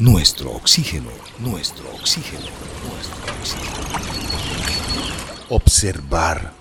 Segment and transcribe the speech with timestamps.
[0.00, 2.46] Nuestro oxígeno, nuestro oxígeno,
[2.88, 3.76] nuestro oxígeno.
[5.50, 6.54] Observar,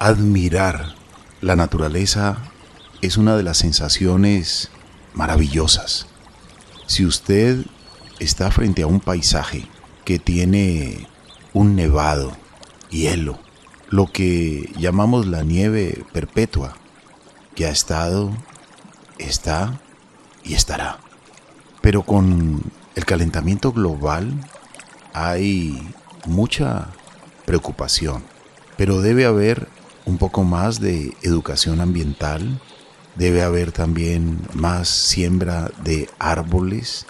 [0.00, 0.96] admirar
[1.40, 2.38] la naturaleza
[3.02, 4.72] es una de las sensaciones
[5.14, 6.08] maravillosas.
[6.88, 7.64] Si usted
[8.18, 9.68] está frente a un paisaje
[10.04, 11.06] que tiene
[11.52, 12.36] un nevado,
[12.90, 13.38] hielo,
[13.90, 16.76] lo que llamamos la nieve perpetua,
[17.54, 18.36] que ha estado,
[19.18, 19.80] está
[20.42, 21.05] y estará.
[21.86, 22.64] Pero con
[22.96, 24.34] el calentamiento global
[25.12, 25.80] hay
[26.26, 26.88] mucha
[27.44, 28.24] preocupación,
[28.76, 29.68] pero debe haber
[30.04, 32.60] un poco más de educación ambiental,
[33.14, 37.06] debe haber también más siembra de árboles,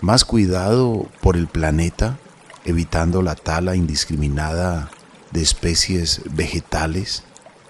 [0.00, 2.18] más cuidado por el planeta,
[2.64, 4.90] evitando la tala indiscriminada
[5.30, 7.22] de especies vegetales,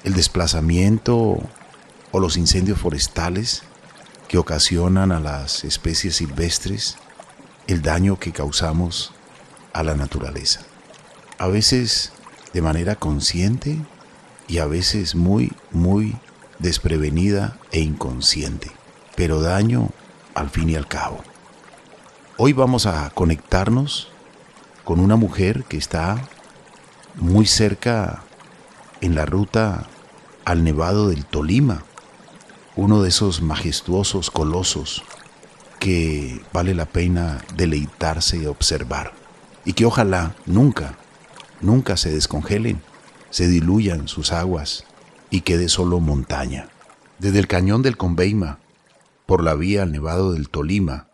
[0.05, 1.39] el desplazamiento
[2.13, 3.63] o los incendios forestales
[4.29, 6.97] que ocasionan a las especies silvestres,
[7.67, 9.13] el daño que causamos
[9.73, 10.63] a la naturaleza.
[11.39, 12.13] A veces
[12.53, 13.79] de manera consciente
[14.49, 16.17] y a veces muy, muy
[16.59, 18.73] desprevenida e inconsciente,
[19.15, 19.91] pero daño
[20.35, 21.23] al fin y al cabo.
[22.39, 24.09] Hoy vamos a conectarnos
[24.85, 26.29] con una mujer que está
[27.17, 28.23] muy cerca
[29.01, 29.87] en la ruta
[30.45, 31.83] al Nevado del Tolima,
[32.77, 35.03] uno de esos majestuosos colosos
[35.81, 39.15] que vale la pena deleitarse y observar,
[39.65, 40.99] y que ojalá nunca,
[41.63, 42.83] nunca se descongelen,
[43.31, 44.85] se diluyan sus aguas
[45.31, 46.69] y quede solo montaña.
[47.19, 48.61] Desde el cañón del Conveima,
[49.25, 51.09] por la vía al Nevado del Tolima,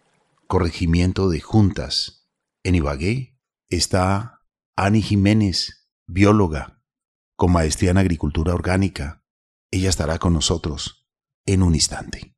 [0.49, 2.27] corregimiento de Juntas,
[2.65, 4.41] en Ibagué, está
[4.75, 6.83] Ani Jiménez, bióloga,
[7.37, 9.23] con maestría en agricultura orgánica.
[9.71, 11.02] Ella estará con nosotros
[11.47, 12.35] en un instante.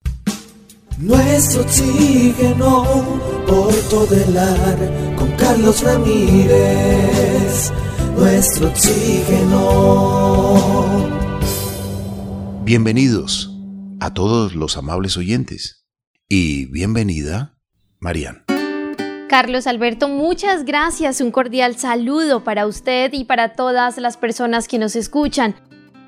[0.98, 2.84] Nuestro oxígeno
[3.46, 7.72] por todo el ar con Carlos Ramírez.
[8.16, 9.64] Nuestro oxígeno.
[12.64, 13.50] Bienvenidos
[14.00, 15.84] a todos los amables oyentes
[16.28, 17.58] y bienvenida,
[17.98, 18.44] Marian.
[19.28, 21.20] Carlos Alberto, muchas gracias.
[21.20, 25.56] Un cordial saludo para usted y para todas las personas que nos escuchan.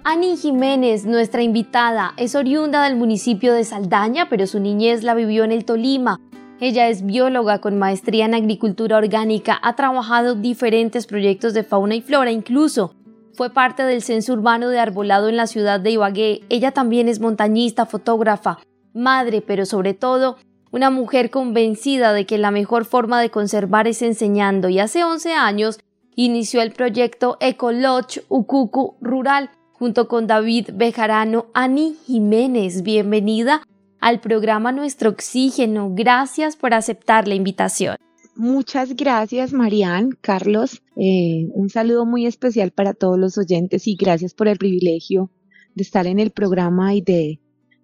[0.08, 5.42] Ani Jiménez, nuestra invitada, es oriunda del municipio de Saldaña, pero su niñez la vivió
[5.42, 6.20] en el Tolima.
[6.60, 12.02] Ella es bióloga con maestría en agricultura orgánica, ha trabajado diferentes proyectos de fauna y
[12.02, 12.94] flora, incluso
[13.32, 16.42] fue parte del censo urbano de arbolado en la ciudad de Ibagué.
[16.50, 18.60] Ella también es montañista, fotógrafa,
[18.94, 20.36] madre, pero sobre todo
[20.70, 25.32] una mujer convencida de que la mejor forma de conservar es enseñando y hace 11
[25.32, 25.80] años
[26.14, 32.82] inició el proyecto Ecolodge Ucucu Rural, junto con David Bejarano, Ani Jiménez.
[32.82, 33.62] Bienvenida
[34.00, 35.92] al programa Nuestro Oxígeno.
[35.94, 37.96] Gracias por aceptar la invitación.
[38.34, 40.82] Muchas gracias, Marían, Carlos.
[40.96, 45.30] Eh, un saludo muy especial para todos los oyentes y gracias por el privilegio
[45.74, 47.40] de estar en el programa y de,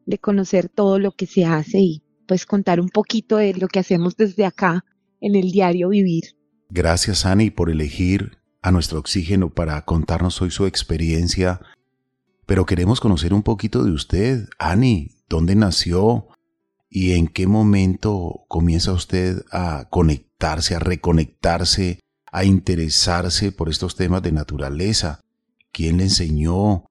[0.06, 3.80] de conocer todo lo que se hace y pues contar un poquito de lo que
[3.80, 4.84] hacemos desde acá
[5.20, 6.24] en el diario Vivir.
[6.70, 11.60] Gracias, Ani, por elegir a nuestro oxígeno para contarnos hoy su experiencia
[12.52, 16.28] pero queremos conocer un poquito de usted, Ani, dónde nació
[16.90, 24.22] y en qué momento comienza usted a conectarse, a reconectarse, a interesarse por estos temas
[24.22, 25.22] de naturaleza.
[25.72, 26.84] ¿Quién le enseñó?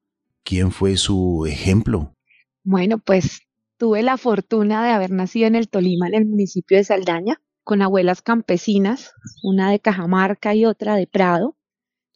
[0.43, 2.15] ¿Quién fue su ejemplo?
[2.63, 3.41] Bueno, pues
[3.77, 7.83] tuve la fortuna de haber nacido en el Tolima, en el municipio de Saldaña, con
[7.83, 9.11] abuelas campesinas,
[9.43, 11.55] una de Cajamarca y otra de Prado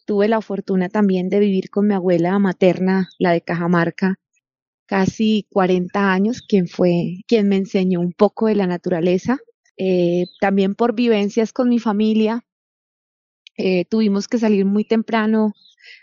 [0.06, 4.18] tuve la fortuna también de vivir con mi abuela materna, la de Cajamarca,
[4.86, 9.38] casi 40 años, quien fue quien me enseñó un poco de la naturaleza.
[9.76, 12.44] Eh, también por vivencias con mi familia,
[13.58, 15.52] eh, tuvimos que salir muy temprano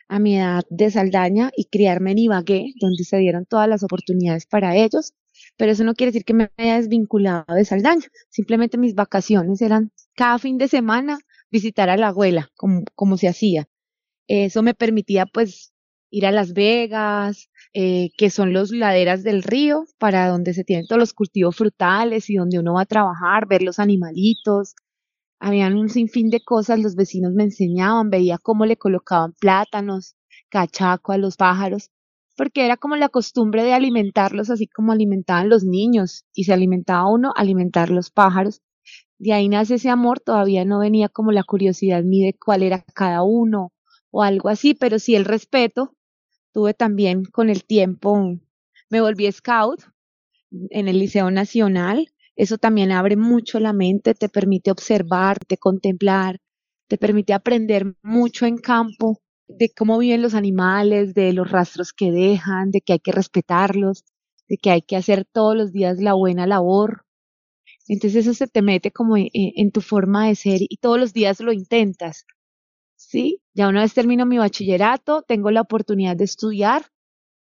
[0.08, 4.46] a mi edad de Saldaña y criarme en Ibagué, donde se dieron todas las oportunidades
[4.46, 5.13] para ellos.
[5.58, 8.08] Pero eso no quiere decir que me haya desvinculado de Saldaña.
[8.30, 11.19] Simplemente mis vacaciones eran cada fin de semana
[11.51, 13.68] visitar a la abuela, como, como se hacía.
[14.28, 15.74] Eso me permitía pues
[16.10, 20.86] ir a Las Vegas, eh, que son los laderas del río, para donde se tienen
[20.88, 24.75] todos los cultivos frutales y donde uno va a trabajar, ver los animalitos.
[25.40, 30.16] Habían un sinfín de cosas, los vecinos me enseñaban, veía cómo le colocaban plátanos,
[30.50, 31.90] cachaco a los pájaros,
[32.38, 37.12] porque era como la costumbre de alimentarlos así como alimentaban los niños, y se alimentaba
[37.12, 38.62] uno, alimentar los pájaros.
[39.18, 42.84] De ahí nace ese amor, todavía no venía como la curiosidad ni de cuál era
[42.94, 43.72] cada uno,
[44.13, 45.95] o algo así, pero sí el respeto.
[46.54, 48.39] Tuve también con el tiempo,
[48.89, 49.81] me volví scout
[50.69, 56.39] en el Liceo Nacional, Eso también abre mucho la mente, te permite observar, te contemplar,
[56.88, 62.12] te permite aprender mucho en campo de cómo viven los animales, de los rastros que
[62.12, 64.06] dejan, de que hay que respetarlos,
[64.48, 67.06] de que hay que hacer todos los días la buena labor.
[67.88, 71.39] Entonces eso se te mete como en, tu forma de ser y todos los días
[71.39, 72.25] lo intentas.
[73.09, 73.41] ¿Sí?
[73.53, 76.85] Ya una vez termino mi bachillerato, tengo la oportunidad de estudiar.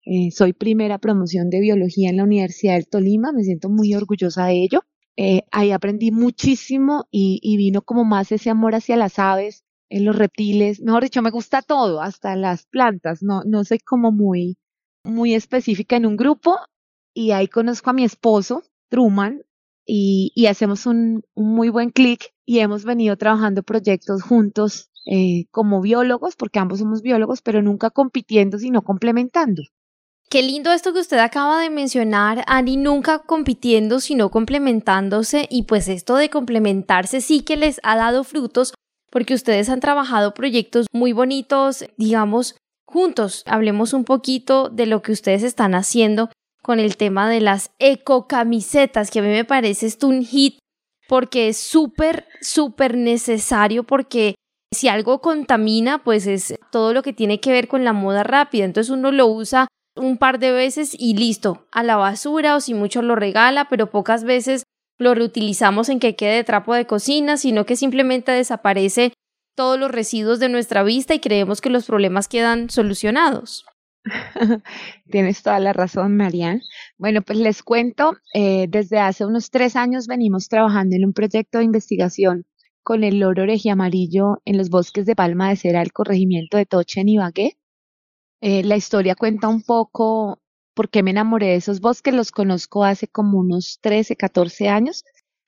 [0.05, 4.45] Eh, soy primera promoción de biología en la Universidad del Tolima, me siento muy orgullosa
[4.45, 4.81] de ello.
[5.17, 10.15] Eh, ahí aprendí muchísimo y, vino como más ese amor hacia las aves, en los
[10.15, 14.57] reptiles, mejor dicho, me gusta todo, hasta las plantas, no, no soy como muy,
[15.03, 16.57] muy específica en un grupo
[17.13, 19.41] y ahí conozco a mi esposo, Truman,
[19.85, 25.45] y, y hacemos un, un, muy buen clic y hemos venido trabajando proyectos juntos eh,
[25.51, 29.63] como biólogos, porque ambos somos biólogos, pero nunca compitiendo, sino complementando.
[30.29, 35.87] Qué lindo esto que usted acaba de mencionar, Ani, nunca compitiendo, sino complementándose, y pues
[35.87, 38.73] esto de complementarse sí que les ha dado frutos,
[39.11, 43.43] porque ustedes han trabajado proyectos muy bonitos, digamos, juntos.
[43.45, 46.29] Hablemos un poquito de lo que ustedes están haciendo
[46.63, 50.57] con el tema de las ecocamisetas, que a mí me parece esto un hit
[51.07, 54.33] porque es súper, súper necesario porque
[54.73, 58.65] si algo contamina, pues es todo lo que tiene que ver con la moda rápida.
[58.65, 62.73] Entonces uno lo usa un par de veces y listo, a la basura o si
[62.73, 64.63] mucho lo regala, pero pocas veces
[64.97, 69.13] lo reutilizamos en que quede de trapo de cocina, sino que simplemente desaparece
[69.56, 73.65] todos los residuos de nuestra vista y creemos que los problemas quedan solucionados.
[75.09, 76.62] Tienes toda la razón, Marian.
[76.97, 81.57] Bueno, pues les cuento, eh, desde hace unos tres años venimos trabajando en un proyecto
[81.57, 82.45] de investigación
[82.85, 87.01] con el loro amarillo en los bosques de palma de cera del corregimiento de Toche
[87.01, 87.57] en Ibagué.
[88.41, 90.39] Eh, la historia cuenta un poco
[90.75, 92.13] por qué me enamoré de esos bosques.
[92.13, 95.03] Los conozco hace como unos 13, 14 años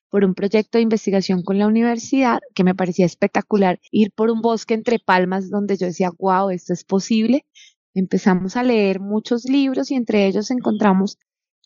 [0.09, 4.41] por un proyecto de investigación con la universidad que me parecía espectacular ir por un
[4.41, 7.45] bosque entre palmas donde yo decía, wow, esto es posible.
[7.93, 11.19] Empezamos a leer muchos libros y entre ellos encontramos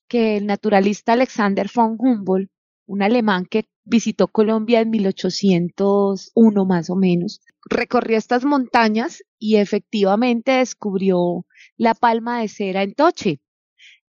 [0.10, 2.51] que el naturalista Alexander von Humboldt,
[2.92, 7.40] un alemán que visitó Colombia en 1801 más o menos,
[7.70, 11.46] recorrió estas montañas y efectivamente descubrió
[11.78, 13.40] la palma de cera en Toche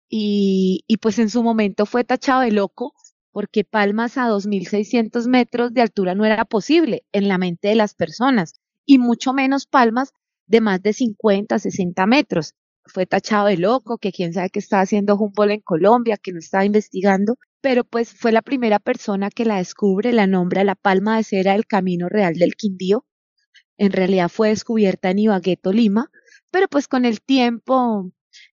[0.09, 2.93] y, y pues en su momento fue tachado de loco
[3.31, 7.95] porque palmas a 2.600 metros de altura no era posible en la mente de las
[7.95, 10.13] personas y mucho menos palmas
[10.47, 12.55] de más de 50, 60 metros.
[12.85, 16.41] Fue tachado de loco, que quién sabe qué estaba haciendo Humboldt en Colombia, que no
[16.41, 21.17] estaba investigando, pero pues fue la primera persona que la descubre, la nombra la palma
[21.17, 23.07] de cera del Camino Real del Quindío.
[23.79, 26.11] En realidad fue descubierta en Ibagué, Tolima,
[26.51, 28.11] pero pues con el tiempo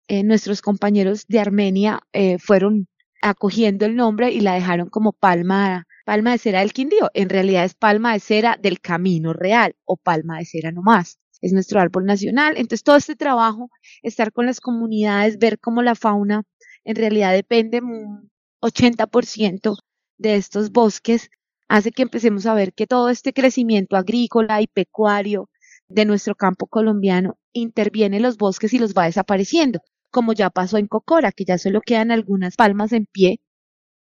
[0.09, 2.87] eh, nuestros compañeros de Armenia eh, fueron
[3.23, 7.11] acogiendo el nombre y la dejaron como palma, palma de cera del Quindío.
[7.15, 11.19] En realidad es palma de cera del Camino Real o palma de cera nomás.
[11.41, 12.55] Es nuestro árbol nacional.
[12.57, 13.71] Entonces todo este trabajo,
[14.03, 16.43] estar con las comunidades, ver cómo la fauna
[16.85, 17.81] en realidad depende
[18.61, 19.77] 80%
[20.19, 21.31] de estos bosques,
[21.69, 25.49] hace que empecemos a ver que todo este crecimiento agrícola y pecuario
[25.89, 30.79] de nuestro campo colombiano interviene en los bosques y los va desapareciendo como ya pasó
[30.79, 33.41] en Cocora, que ya solo quedan algunas palmas en pie.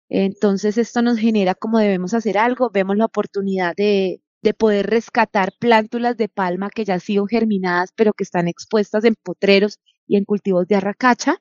[0.08, 5.52] Entonces esto nos genera como debemos hacer algo, vemos la oportunidad de, de poder rescatar
[5.60, 10.16] plántulas de palma que ya han sido germinadas, pero que están expuestas en potreros y
[10.16, 11.36] en cultivos de arracacha.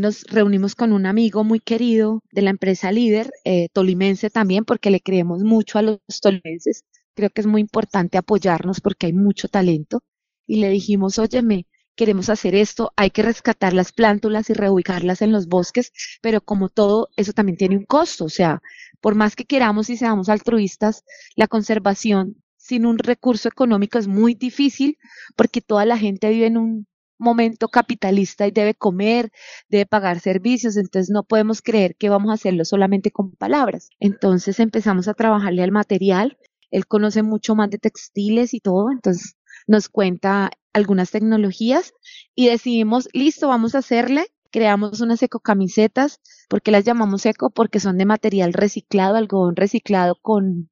[0.00, 4.90] Nos reunimos con un amigo muy querido de la empresa líder, eh, tolimense también, porque
[4.90, 6.84] le creemos mucho a los tolimenses.
[7.14, 10.02] Creo que es muy importante apoyarnos porque hay mucho talento.
[10.46, 11.66] Y le dijimos, óyeme,
[11.96, 15.92] queremos hacer esto, hay que rescatar las plántulas y reubicarlas en los bosques,
[16.22, 18.62] pero como todo, eso también tiene un costo, o sea,
[19.02, 21.04] por más que queramos y seamos altruistas,
[21.36, 24.96] la conservación sin un recurso económico es muy difícil
[25.36, 26.86] porque toda la gente vive en un
[27.20, 29.30] momento capitalista y debe comer,
[29.68, 33.90] debe pagar servicios, entonces no podemos creer que vamos a hacerlo solamente con palabras.
[34.00, 36.38] Entonces empezamos a trabajarle al material,
[36.70, 39.36] él conoce mucho más de textiles y todo, entonces
[39.66, 41.92] nos cuenta algunas tecnologías
[42.34, 44.26] y decidimos, listo, vamos a hacerle.
[44.52, 46.20] Creamos unas ecocamisetas.
[46.48, 47.50] ¿Por qué las llamamos eco?
[47.50, 50.70] Porque son de material reciclado, algodón reciclado con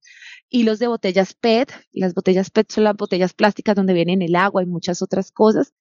[0.49, 1.73] hilos de botellas PET.
[1.93, 5.73] Las botellas PET son las botellas plásticas donde vienen el agua y muchas otras cosas.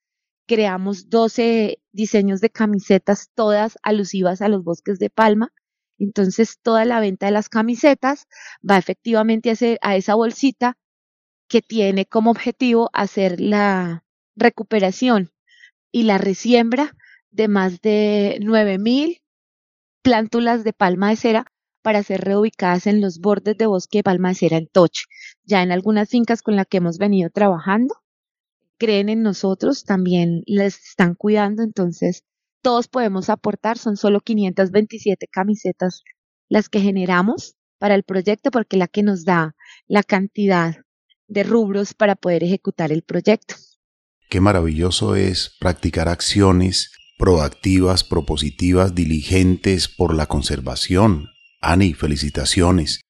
[0.47, 5.53] Creamos 12 diseños de camisetas, todas alusivas a los bosques de palma.
[5.99, 8.27] Entonces, toda la venta de las camisetas
[8.67, 9.55] va efectivamente a,
[9.89, 10.77] a esa bolsita
[11.47, 14.03] que tiene como objetivo hacer la
[14.35, 15.31] recuperación
[15.91, 16.95] y la resiembra
[17.31, 19.21] de más de 9.000
[20.01, 21.45] plántulas de palma de cera
[21.81, 25.05] para ser reubicadas en los bordes de bosque de palma de cera en Toche.
[25.43, 27.95] Ya en algunas fincas con las que hemos venido trabajando,
[28.77, 32.23] creen en nosotros, también les están cuidando, entonces
[32.61, 36.03] todos podemos aportar, son solo 527 camisetas
[36.49, 39.55] las que generamos para el proyecto porque la que nos da
[39.87, 40.75] la cantidad
[41.27, 43.55] de rubros para poder ejecutar el proyecto.
[44.29, 51.29] Qué maravilloso es practicar acciones proactivas, propositivas, diligentes por la conservación.
[51.59, 53.01] Ani, felicitaciones,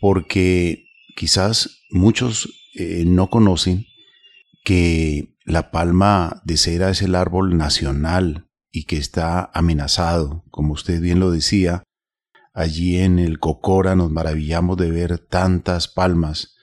[0.00, 0.84] porque
[1.16, 3.86] quizás muchos eh, no conocen
[4.66, 11.00] que la palma de cera es el árbol nacional y que está amenazado, como usted
[11.00, 11.84] bien lo decía,
[12.52, 16.56] allí en el Cocora nos maravillamos de ver tantas palmas,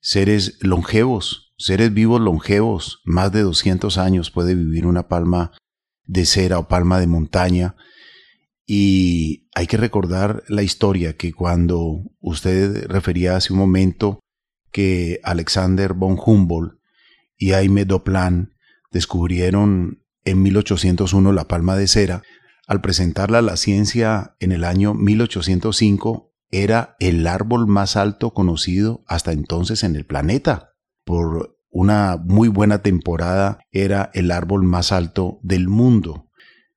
[0.00, 5.50] seres longevos, seres vivos longevos, más de 200 años puede vivir una palma
[6.04, 7.74] de cera o palma de montaña.
[8.66, 14.20] Y hay que recordar la historia que cuando usted refería hace un momento
[14.70, 16.77] que Alexander von Humboldt
[17.38, 18.54] y Aime Doplan
[18.90, 22.22] descubrieron en 1801 la palma de cera,
[22.66, 29.04] al presentarla a la ciencia en el año 1805, era el árbol más alto conocido
[29.06, 30.74] hasta entonces en el planeta.
[31.04, 36.30] Por una muy buena temporada era el árbol más alto del mundo.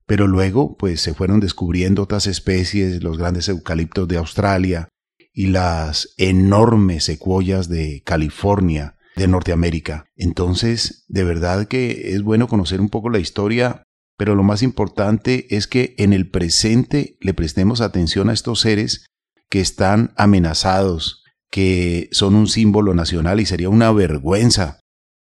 [0.06, 4.90] Pero luego, pues se fueron descubriendo otras especies, los grandes eucaliptos de Australia
[5.34, 10.06] y las enormes secuoyas de California, de Norteamérica.
[10.16, 13.84] Entonces, de verdad que es bueno conocer un poco la historia,
[14.18, 19.06] pero lo más importante es que en el presente le prestemos atención a estos seres
[19.50, 24.80] que están amenazados, que son un símbolo nacional y sería una vergüenza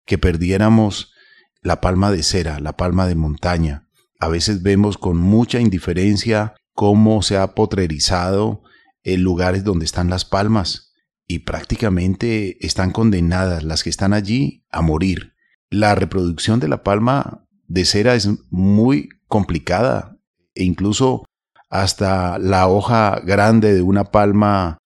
[0.06, 1.14] que perdiéramos
[1.62, 3.88] la palma de cera, la palma de montaña.
[4.20, 8.64] A veces vemos con mucha indiferencia cómo se ha potrerizado
[9.04, 10.85] en lugares donde están las palmas
[11.28, 15.34] y prácticamente están condenadas las que están allí a morir.
[15.70, 20.18] La reproducción de la palma de cera es muy complicada
[20.54, 21.26] e incluso
[21.70, 24.78] hasta la hoja grande de una palma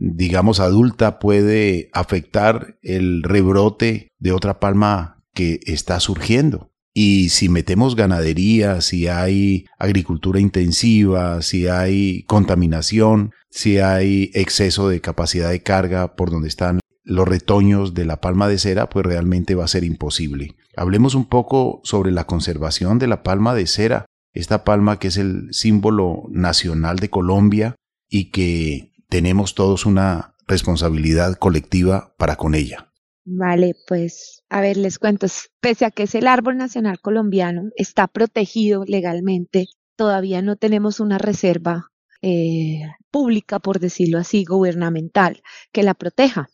[0.00, 6.70] digamos, adulta puede afectar el rebrote de otra palma que está surgiendo.
[7.00, 15.00] Y si metemos ganadería, si hay agricultura intensiva, si hay contaminación, si hay exceso de
[15.00, 19.54] capacidad de carga por donde están los retoños de la palma de cera, pues realmente
[19.54, 20.56] va a ser imposible.
[20.76, 25.18] Hablemos un poco sobre la conservación de la palma de cera, esta palma que es
[25.18, 27.76] el símbolo nacional de Colombia
[28.08, 32.90] y que tenemos todos una responsabilidad colectiva para con ella.
[33.24, 35.26] Vale, pues a ver, les cuento,
[35.60, 41.18] pese a que es el árbol nacional colombiano, está protegido legalmente, todavía no tenemos una
[41.18, 41.90] reserva
[42.22, 46.48] eh, pública, por decirlo así, gubernamental, que la proteja.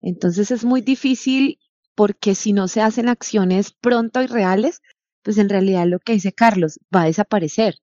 [0.00, 1.58] Entonces es muy difícil
[1.94, 4.82] porque si no se hacen acciones pronto y reales,
[5.22, 7.76] pues en realidad lo que dice Carlos va a desaparecer.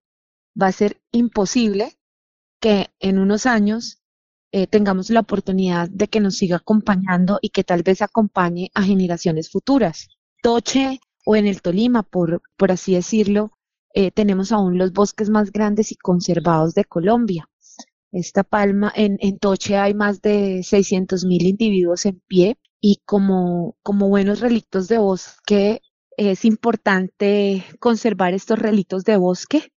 [0.60, 1.98] Va a ser imposible
[2.62, 4.03] que en unos años
[4.56, 8.84] eh, tengamos la oportunidad de que nos siga acompañando y que tal vez acompañe a
[8.84, 10.10] generaciones futuras.
[10.44, 13.54] Toche o en el Tolima, por, por así decirlo,
[13.96, 17.50] eh, tenemos aún los bosques más grandes y conservados de Colombia.
[18.12, 24.08] Esta palma, en, Toche hay más de 600 mil individuos en pie y como, como
[24.08, 25.82] buenos relictos de bosque
[26.16, 29.72] es importante conservar estos relictos de bosque,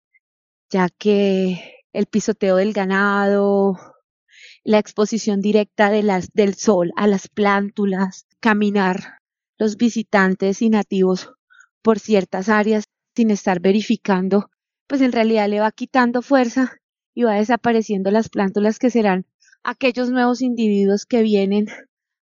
[0.69, 3.77] ya que el pisoteo del ganado,
[4.65, 9.19] la exposición directa de las, del sol a las plántulas, caminar
[9.59, 11.31] los visitantes y nativos
[11.83, 14.49] por ciertas áreas sin estar verificando,
[14.87, 16.73] pues en realidad le va quitando fuerza
[17.13, 19.27] y va desapareciendo las plántulas que serán
[19.63, 21.67] aquellos nuevos individuos que vienen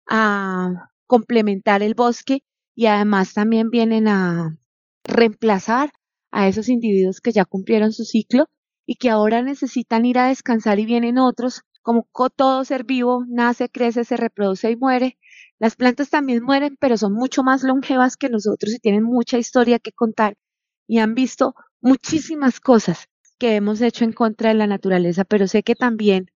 [0.09, 2.43] a complementar el bosque
[2.75, 4.59] y además también vienen a
[5.05, 5.93] reemplazar
[6.33, 8.49] a esos individuos que ya cumplieron su ciclo
[8.85, 13.69] y que ahora necesitan ir a descansar y vienen otros como todo ser vivo nace,
[13.69, 15.19] crece, se reproduce y muere,
[15.59, 19.79] las plantas también mueren, pero son mucho más longevas que nosotros y tienen mucha historia
[19.79, 20.37] que contar
[20.87, 23.09] y han visto muchísimas cosas
[23.39, 26.31] que hemos hecho en contra de la naturaleza, pero sé que también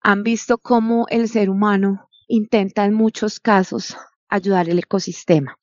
[0.00, 3.96] han visto cómo el ser humano intenta en muchos casos
[4.28, 5.56] ayudar al ecosistema.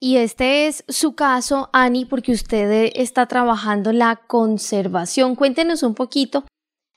[0.00, 5.36] Y este es su caso, Ani, porque usted está trabajando la conservación.
[5.36, 6.44] Cuéntenos un poquito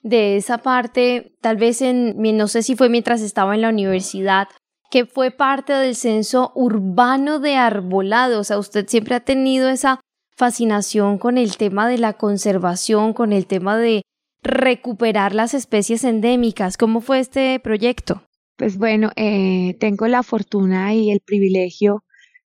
[0.06, 4.48] de esa parte, tal vez en, no sé si fue mientras estaba en la universidad,
[4.92, 8.40] que fue parte del censo urbano de arbolado.
[8.40, 10.00] O sea, usted siempre ha tenido esa
[10.38, 14.04] fascinación con el tema de la conservación, con el tema de
[14.44, 16.78] recuperar las especies endémicas.
[16.78, 18.22] ¿Cómo fue este proyecto?
[18.58, 22.04] Pues bueno, eh, tengo la fortuna y el privilegio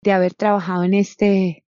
[0.03, 1.65] de haber trabajado en este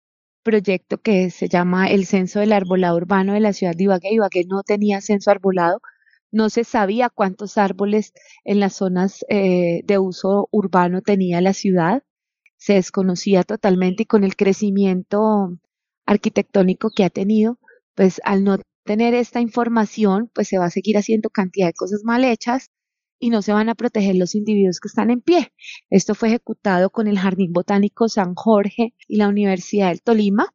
[0.49, 4.15] proyecto que se llama el Censo del Arbolado Urbano de la ciudad de Ibagué.
[4.15, 5.83] Ibagué no tenía censo arbolado,
[6.33, 8.15] no se sabía cuántos árboles
[8.45, 12.03] en las zonas eh, de uso urbano tenía la ciudad,
[12.57, 15.59] se desconocía totalmente y con el crecimiento
[16.07, 17.59] arquitectónico que ha tenido,
[17.95, 22.05] pues al no tener esta información, pues se va a seguir haciendo cantidad de cosas
[22.05, 22.71] mal hechas
[23.19, 25.53] y no se van a proteger los individuos que están en pie.
[25.91, 30.55] Esto fue ejecutado con el Jardín Botánico San Jorge y la Universidad del Tolima.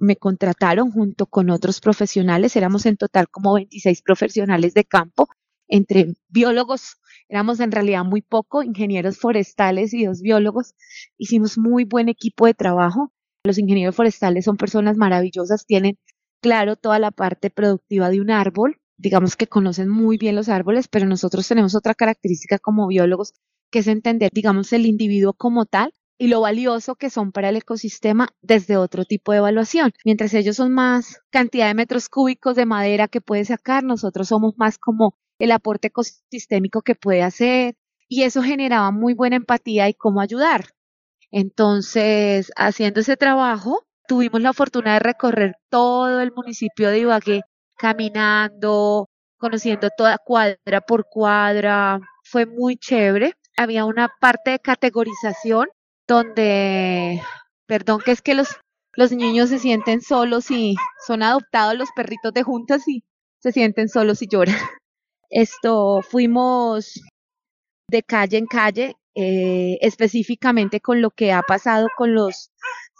[0.00, 5.28] Me contrataron junto con otros profesionales, éramos en total como 26 profesionales de campo,
[5.68, 6.96] entre biólogos,
[7.28, 10.74] éramos en realidad muy poco, ingenieros forestales y dos biólogos.
[11.18, 13.12] Hicimos muy buen equipo de trabajo.
[13.44, 15.98] Los ingenieros forestales son personas maravillosas, tienen
[16.40, 20.88] claro toda la parte productiva de un árbol, digamos que conocen muy bien los árboles,
[20.88, 23.32] pero nosotros tenemos otra característica como biólogos,
[23.70, 27.56] que es entender, digamos, el individuo como tal y lo valioso que son para el
[27.56, 29.92] ecosistema desde otro tipo de evaluación.
[30.04, 34.54] Mientras ellos son más cantidad de metros cúbicos de madera que puede sacar, nosotros somos
[34.58, 37.76] más como el aporte ecosistémico que puede hacer
[38.08, 40.70] y eso generaba muy buena empatía y cómo ayudar.
[41.30, 47.42] Entonces, haciendo ese trabajo, tuvimos la fortuna de recorrer todo el municipio de Ibagué
[47.78, 49.08] caminando,
[49.38, 52.00] conociendo toda cuadra por cuadra.
[52.24, 53.32] Fue muy chévere.
[53.56, 55.68] Había una parte de categorización
[56.06, 57.22] donde,
[57.66, 58.48] perdón, que es que los,
[58.92, 63.02] los niños se sienten solos y son adoptados los perritos de juntas y
[63.40, 64.54] se sienten solos y lloran.
[65.30, 67.00] Esto fuimos
[67.90, 72.50] de calle en calle, eh, específicamente con lo que ha pasado con los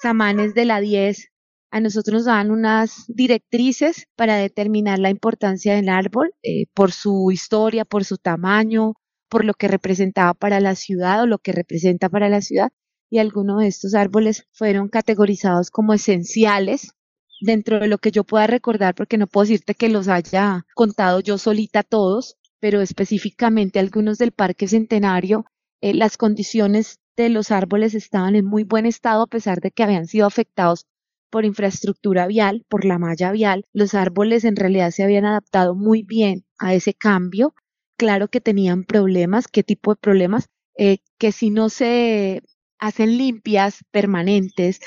[0.00, 1.28] samanes de la 10
[1.70, 7.30] a nosotros nos dan unas directrices para determinar la importancia del árbol eh, por su
[7.30, 8.94] historia, por su tamaño,
[9.28, 12.70] por lo que representaba para la ciudad o lo que representa para la ciudad.
[13.10, 16.92] Y algunos de estos árboles fueron categorizados como esenciales
[17.40, 21.20] dentro de lo que yo pueda recordar, porque no puedo decirte que los haya contado
[21.20, 25.44] yo solita todos, pero específicamente algunos del Parque Centenario,
[25.81, 29.83] eh, las condiciones de los árboles estaban en muy buen estado a pesar de que
[29.83, 30.87] habían sido afectados
[31.30, 33.64] por infraestructura vial, por la malla vial.
[33.72, 37.54] Los árboles en realidad se habían adaptado muy bien a ese cambio.
[37.96, 39.48] Claro que tenían problemas.
[39.48, 40.46] ¿Qué tipo de problemas?
[40.76, 42.42] Eh, que si no se
[42.78, 44.80] hacen limpias permanentes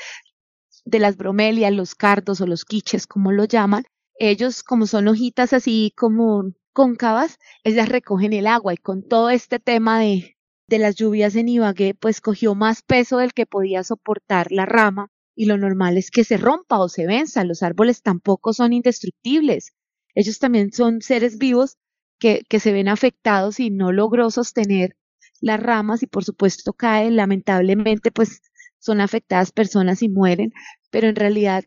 [0.84, 3.84] de las bromelias, los cardos o los quiches, como lo llaman,
[4.18, 9.58] ellos como son hojitas así como cóncavas, ellas recogen el agua y con todo este
[9.58, 10.36] tema de,
[10.68, 15.11] de las lluvias en Ibagué, pues cogió más peso del que podía soportar la rama
[15.34, 17.44] y lo normal es que se rompa o se venza.
[17.44, 19.72] Los árboles tampoco son indestructibles.
[20.14, 21.78] Ellos también son seres vivos
[22.18, 24.96] que, se ven afectados y no logró sostener
[25.40, 27.10] las ramas y por supuesto cae.
[27.10, 28.42] Lamentablemente, pues
[28.78, 30.52] son afectadas personas y mueren,
[30.90, 31.64] pero en realidad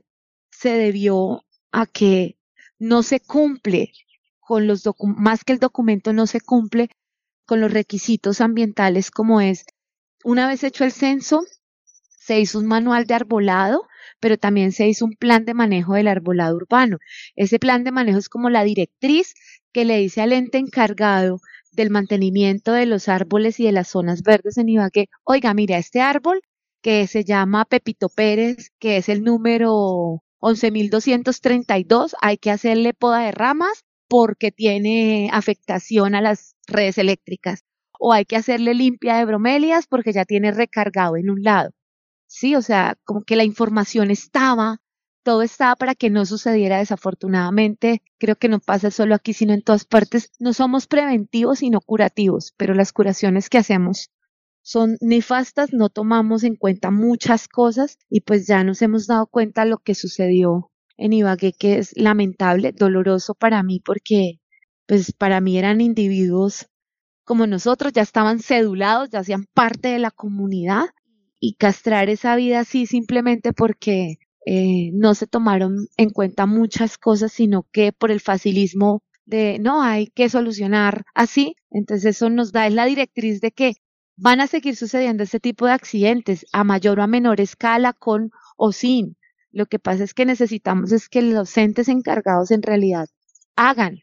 [0.52, 2.38] se debió a que
[2.80, 3.92] no se cumple
[4.40, 4.84] con los
[5.18, 6.90] más que el documento no se cumple
[7.46, 9.66] con los requisitos ambientales como es
[10.24, 11.42] una vez hecho el censo
[12.26, 13.88] se hizo un manual de arbolado,
[14.20, 16.98] pero también se hizo un plan de manejo del arbolado urbano.
[17.36, 19.36] Ese plan de manejo es como la directriz
[19.72, 21.40] que le dice al ente encargado
[21.72, 26.02] del mantenimiento de los árboles y de las zonas verdes en Ibagué, oiga, mira, este
[26.02, 26.42] árbol
[26.82, 33.32] que se llama Pepito Pérez, que es el número 11.232, hay que hacerle poda de
[33.32, 37.62] ramas porque tiene afectación a las redes eléctricas.
[38.00, 41.72] O hay que hacerle limpia de bromelias porque ya tiene recargado en un lado.
[42.28, 44.80] Sí, o sea, como que la información estaba,
[45.24, 48.02] todo estaba para que no sucediera desafortunadamente.
[48.20, 50.32] Creo que no pasa solo aquí, sino en todas partes.
[50.40, 54.12] No somos preventivos, sino curativos, pero las curaciones que hacemos
[54.62, 59.64] son nefastas, no tomamos en cuenta muchas cosas y pues ya nos hemos dado cuenta
[59.66, 64.40] lo que sucedió en Ibagué, que es lamentable, doloroso para mí porque
[64.88, 66.68] pues para mí eran individuos
[67.24, 70.86] como nosotros, ya estaban cedulados, ya hacían parte de la comunidad
[71.48, 77.34] y castrar esa vida así simplemente porque eh, no se tomaron en cuenta muchas cosas,
[77.34, 81.56] sino que por el facilismo de no hay que solucionar así.
[81.70, 83.74] Entonces eso nos da es la directriz de que
[84.18, 88.32] van a seguir sucediendo este tipo de accidentes a mayor o a menor escala con
[88.58, 89.16] o sin.
[89.52, 93.08] Lo que pasa es que necesitamos es que los entes encargados en realidad
[93.56, 94.00] hagan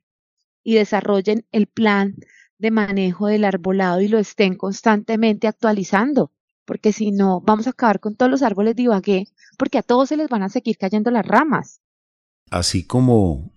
[0.62, 2.14] y desarrollen el plan
[2.58, 6.30] de manejo del arbolado y lo estén constantemente actualizando
[6.64, 10.08] porque si no, vamos a acabar con todos los árboles de Ibagué, porque a todos
[10.08, 11.80] se les van a seguir cayendo las ramas.
[12.50, 13.52] Así como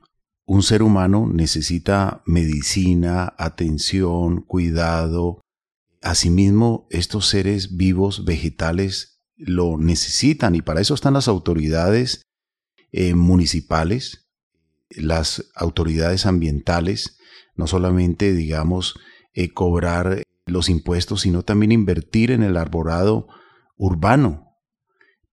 [0.45, 5.41] un ser humano necesita medicina, atención, cuidado.
[6.01, 12.21] Asimismo, estos seres vivos, vegetales, lo necesitan y para eso están las autoridades
[12.91, 14.27] eh, municipales,
[14.89, 17.17] las autoridades ambientales,
[17.55, 18.97] no solamente, digamos,
[19.33, 23.27] eh, cobrar los impuestos, sino también invertir en el arborado
[23.77, 24.57] urbano,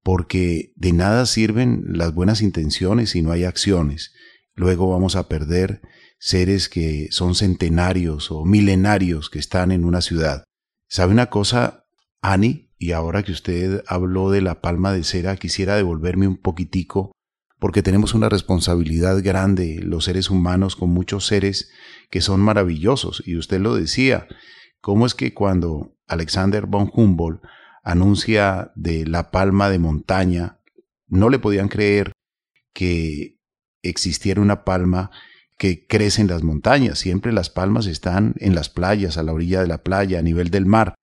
[0.03, 4.12] porque de nada sirven las buenas intenciones si no hay acciones.
[4.55, 5.83] Luego vamos a perder
[6.18, 10.44] seres que son centenarios o milenarios que están en una ciudad.
[10.88, 11.85] ¿Sabe una cosa,
[12.20, 12.70] Ani?
[12.79, 17.12] Y ahora que usted habló de la palma de cera, quisiera devolverme un poquitico
[17.62, 21.70] porque tenemos una responsabilidad grande los seres humanos con muchos seres
[22.11, 23.22] que son maravillosos.
[23.25, 24.27] Y usted lo decía,
[24.82, 27.42] ¿cómo es que cuando Alexander von Humboldt
[27.82, 30.58] anuncia de la palma de montaña,
[31.08, 32.12] no le podían creer
[32.74, 33.38] que
[33.82, 35.10] existiera una palma
[35.58, 36.98] que crece en las montañas.
[36.98, 40.50] Siempre las palmas están en las playas, a la orilla de la playa, a nivel
[40.50, 40.94] del mar.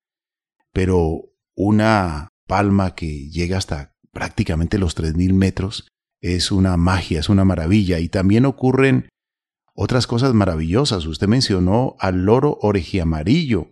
[0.74, 5.88] Pero una palma que llega hasta prácticamente los 3.000 metros
[6.22, 8.00] es una magia, es una maravilla.
[8.00, 9.08] Y también ocurren
[9.82, 11.06] otras cosas maravillosas.
[11.06, 13.72] Usted mencionó al loro orejiamarillo,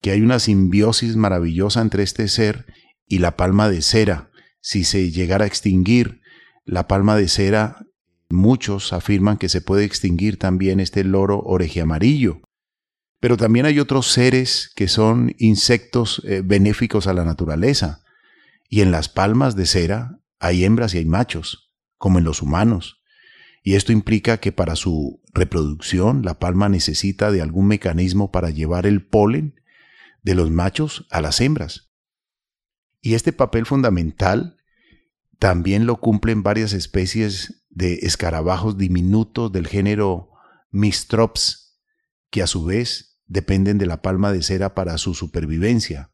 [0.00, 2.66] que hay una simbiosis maravillosa entre este ser
[3.08, 4.30] y la palma de cera.
[4.60, 6.20] Si se llegara a extinguir,
[6.64, 7.84] la palma de cera
[8.30, 11.44] Muchos afirman que se puede extinguir también este loro
[11.82, 12.40] amarillo.
[13.20, 18.04] Pero también hay otros seres que son insectos eh, benéficos a la naturaleza.
[18.70, 23.01] Y en las palmas de cera hay hembras y hay machos, como en los humanos.
[23.62, 28.86] Y esto implica que para su reproducción la palma necesita de algún mecanismo para llevar
[28.86, 29.60] el polen
[30.22, 31.92] de los machos a las hembras.
[33.00, 34.56] Y este papel fundamental
[35.38, 40.30] también lo cumplen varias especies de escarabajos diminutos del género
[40.70, 41.80] Mistrops,
[42.30, 46.12] que a su vez dependen de la palma de cera para su supervivencia,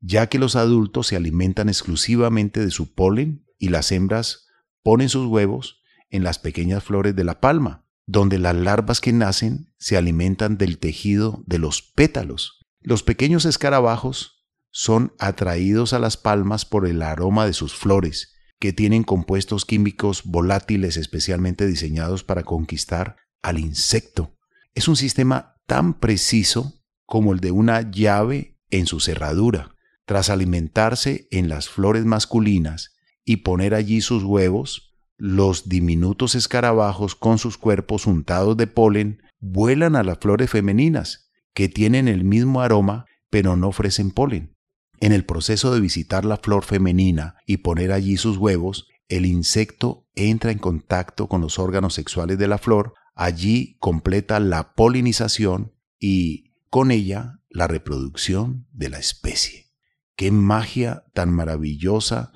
[0.00, 4.46] ya que los adultos se alimentan exclusivamente de su polen y las hembras
[4.82, 5.77] ponen sus huevos
[6.10, 10.78] en las pequeñas flores de la palma, donde las larvas que nacen se alimentan del
[10.78, 12.66] tejido de los pétalos.
[12.80, 18.72] Los pequeños escarabajos son atraídos a las palmas por el aroma de sus flores que
[18.72, 24.36] tienen compuestos químicos volátiles especialmente diseñados para conquistar al insecto.
[24.74, 29.74] Es un sistema tan preciso como el de una llave en su cerradura.
[30.06, 34.87] Tras alimentarse en las flores masculinas y poner allí sus huevos,
[35.18, 41.68] los diminutos escarabajos con sus cuerpos untados de polen vuelan a las flores femeninas, que
[41.68, 44.56] tienen el mismo aroma pero no ofrecen polen.
[45.00, 50.06] En el proceso de visitar la flor femenina y poner allí sus huevos, el insecto
[50.14, 56.54] entra en contacto con los órganos sexuales de la flor, allí completa la polinización y
[56.70, 59.66] con ella la reproducción de la especie.
[60.16, 62.32] Qué magia tan maravillosa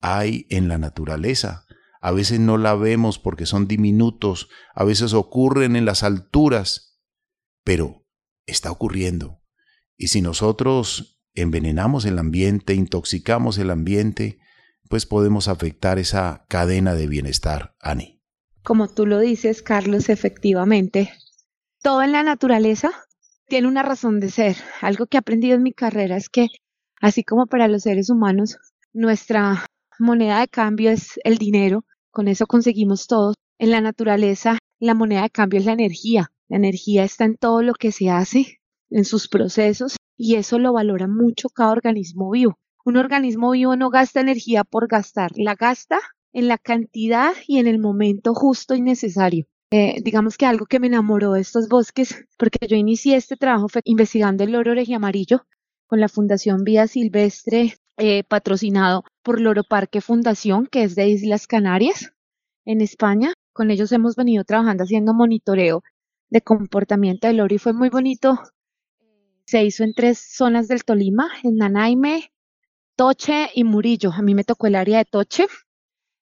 [0.00, 1.64] hay en la naturaleza.
[2.00, 6.98] A veces no la vemos porque son diminutos, a veces ocurren en las alturas,
[7.62, 8.06] pero
[8.46, 9.42] está ocurriendo.
[9.96, 14.38] Y si nosotros envenenamos el ambiente, intoxicamos el ambiente,
[14.88, 18.22] pues podemos afectar esa cadena de bienestar, Ani.
[18.62, 21.12] Como tú lo dices, Carlos, efectivamente,
[21.82, 22.92] todo en la naturaleza
[23.46, 24.56] tiene una razón de ser.
[24.80, 26.48] Algo que he aprendido en mi carrera es que,
[27.00, 28.58] así como para los seres humanos,
[28.92, 29.66] nuestra
[29.98, 33.34] moneda de cambio es el dinero, con eso conseguimos todo.
[33.58, 36.32] En la naturaleza, la moneda de cambio es la energía.
[36.48, 40.72] La energía está en todo lo que se hace, en sus procesos, y eso lo
[40.72, 42.58] valora mucho cada organismo vivo.
[42.84, 46.00] Un organismo vivo no gasta energía por gastar, la gasta
[46.32, 49.46] en la cantidad y en el momento justo y necesario.
[49.72, 53.68] Eh, digamos que algo que me enamoró de estos bosques, porque yo inicié este trabajo
[53.68, 55.46] fue investigando el loro amarillo
[55.86, 61.46] con la Fundación Vida Silvestre, eh, patrocinado por Loro Parque Fundación, que es de Islas
[61.46, 62.12] Canarias,
[62.64, 63.34] en España.
[63.52, 65.82] Con ellos hemos venido trabajando haciendo monitoreo
[66.30, 68.40] de comportamiento del loro y fue muy bonito
[69.50, 72.32] se hizo en tres zonas del Tolima, en Nanaime,
[72.94, 74.12] Toche y Murillo.
[74.12, 75.48] A mí me tocó el área de Toche.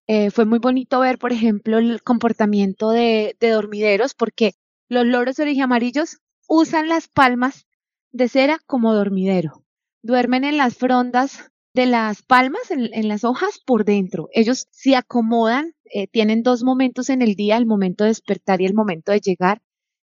[0.06, 4.54] Eh, fue muy bonito ver, por ejemplo, el comportamiento de, dormideros, porque
[4.88, 7.66] los loros amarillos usan las palmas
[8.12, 9.62] de cera como dormidero.
[10.02, 14.28] Duermen en las frondas de las palmas, en, las hojas por dentro.
[14.32, 18.66] Ellos se acomodan, eh, tienen dos momentos en el día, el momento de despertar y
[18.66, 19.62] el momento de llegar.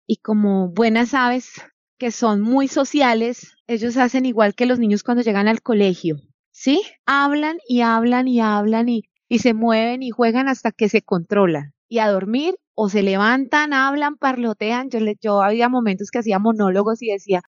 [0.07, 1.53] Y como buenas aves
[1.98, 6.16] que son muy sociales, ellos hacen igual que los niños cuando llegan al colegio,
[6.51, 6.83] ¿sí?
[7.07, 11.72] Hablan y hablan y hablan y, y se mueven y juegan hasta que se controlan.
[11.88, 14.88] y a dormir o se levantan, hablan, parlotean.
[14.90, 17.42] Yo, yo había momentos que hacía monólogos y decía,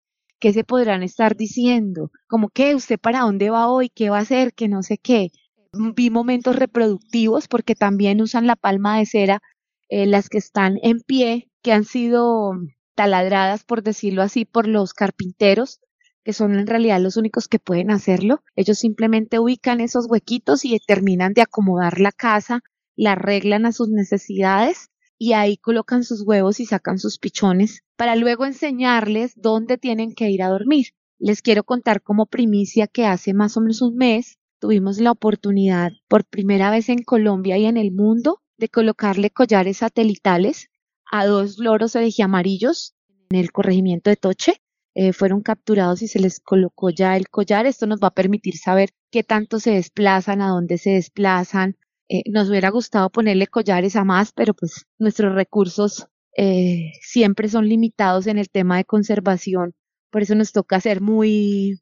[0.43, 2.11] ¿qué se podrán estar diciendo?
[2.27, 5.29] Como que usted para dónde va hoy, qué va a hacer, que no sé qué.
[5.71, 9.41] Vi momentos reproductivos porque también usan la palma de cera,
[9.87, 12.51] eh, las que están en pie, que han sido
[12.93, 15.79] taladradas, por decirlo así, por los carpinteros,
[16.25, 18.43] que son en realidad los únicos que pueden hacerlo.
[18.57, 22.59] Ellos simplemente ubican esos huequitos y terminan de acomodar la casa,
[22.97, 24.89] la arreglan a sus necesidades
[25.23, 30.29] y ahí colocan sus huevos y sacan sus pichones para luego enseñarles dónde tienen que
[30.29, 30.87] ir a dormir.
[31.17, 35.93] Les quiero contar como primicia que hace más o menos un mes tuvimos la oportunidad
[36.09, 40.67] por primera vez en Colombia y en el mundo de colocarle collares satelitales
[41.09, 42.93] a dos loros amarillos
[43.29, 44.61] en el corregimiento de Toche.
[44.93, 47.65] Eh, fueron capturados y se les colocó ya el collar.
[47.65, 51.77] Esto nos va a permitir saber qué tanto se desplazan, a dónde se desplazan,
[52.13, 56.05] eh, nos hubiera gustado ponerle collares a más, pero pues nuestros recursos
[56.37, 59.73] eh, siempre son limitados en el tema de conservación.
[60.11, 61.79] Por eso nos toca ser muy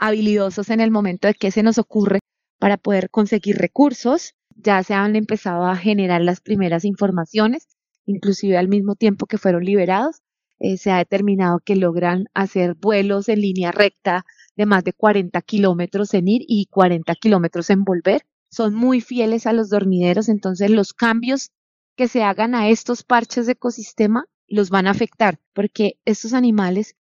[0.00, 2.20] habilidosos en el momento de que se nos ocurre
[2.58, 4.32] para poder conseguir recursos.
[4.56, 7.68] Ya se han empezado a generar las primeras informaciones,
[8.06, 10.22] inclusive al mismo tiempo que fueron liberados.
[10.60, 14.24] Eh, se ha determinado que logran hacer vuelos en línea recta
[14.56, 18.22] de más de 40 kilómetros en ir y 40 kilómetros en volver
[18.54, 21.50] son muy fieles a los dormideros, entonces los cambios
[21.96, 26.96] que se hagan a estos parches de ecosistema los van a afectar, porque estos animales,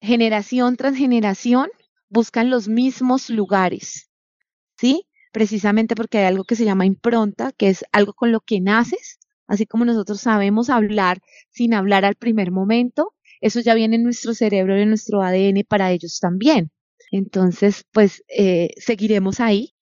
[0.00, 1.68] generación tras generación,
[2.08, 4.10] buscan los mismos lugares,
[4.78, 5.06] ¿sí?
[5.32, 9.18] Precisamente porque hay algo que se llama impronta, que es algo con lo que naces,
[9.46, 14.32] así como nosotros sabemos hablar sin hablar al primer momento, eso ya viene en nuestro
[14.32, 16.70] cerebro, en nuestro ADN para ellos también.
[17.10, 19.73] Entonces, pues eh, seguiremos ahí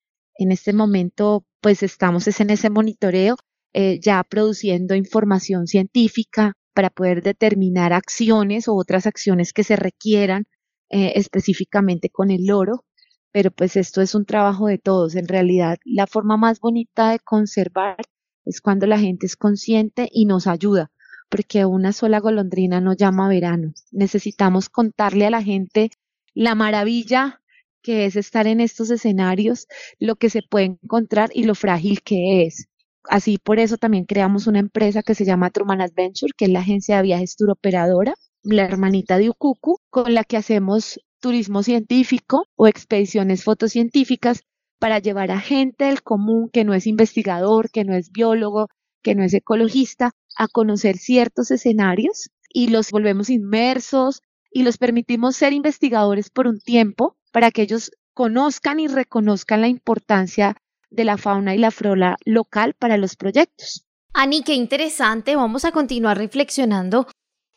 [0.43, 3.37] en este momento, pues estamos en ese monitoreo,
[3.73, 10.45] eh, ya produciendo información científica para poder determinar acciones o otras acciones que se requieran
[10.91, 12.85] eh, específicamente con el loro.
[13.33, 15.15] Pero pues esto es un trabajo de todos.
[15.15, 17.97] En realidad, la forma más bonita de conservar
[18.45, 20.91] es cuando la gente es consciente y nos ayuda,
[21.31, 23.73] porque una sola golondrina no llama verano.
[23.91, 25.91] Necesitamos contarle a la gente
[26.35, 27.42] la maravilla
[27.83, 29.67] que es estar en estos escenarios,
[29.99, 32.69] lo que se puede encontrar y lo frágil que es.
[33.05, 36.61] Así por eso también creamos una empresa que se llama Truman Adventure, que es la
[36.61, 42.67] agencia de viajes turoperadora, la hermanita de Ukuku, con la que hacemos turismo científico o
[42.67, 44.43] expediciones fotocientíficas
[44.79, 48.69] para llevar a gente del común que no es investigador, que no es biólogo,
[49.03, 55.37] que no es ecologista, a conocer ciertos escenarios y los volvemos inmersos y los permitimos
[55.37, 60.57] ser investigadores por un tiempo para que ellos conozcan y reconozcan la importancia
[60.91, 63.85] de la fauna y la flora local para los proyectos.
[64.13, 65.37] Ani, qué interesante.
[65.37, 67.09] Vamos a continuar reflexionando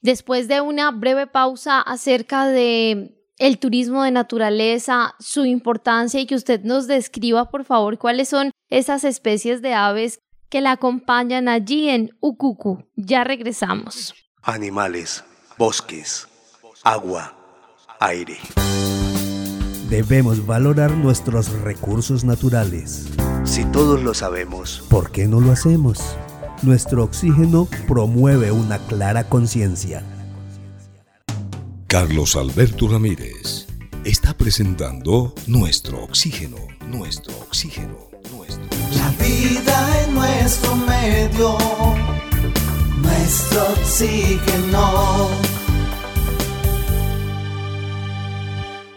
[0.01, 6.35] después de una breve pausa acerca de el turismo de naturaleza, su importancia y que
[6.35, 11.89] usted nos describa, por favor, cuáles son esas especies de aves que la acompañan allí
[11.89, 12.85] en Ukuku.
[12.95, 14.13] Ya regresamos.
[14.41, 15.23] Animales,
[15.57, 16.27] bosques,
[16.83, 17.35] agua,
[17.99, 18.38] aire.
[19.89, 23.06] Debemos valorar nuestros recursos naturales.
[23.43, 26.00] Si todos lo sabemos, ¿por qué no lo hacemos?
[26.63, 30.04] Nuestro oxígeno promueve una clara conciencia.
[31.88, 33.67] Carlos Alberto Ramírez
[34.04, 36.58] está presentando Nuestro Oxígeno,
[36.89, 38.95] Nuestro Oxígeno, Nuestro Oxígeno.
[38.95, 41.58] La vida en nuestro medio,
[43.02, 45.55] nuestro oxígeno.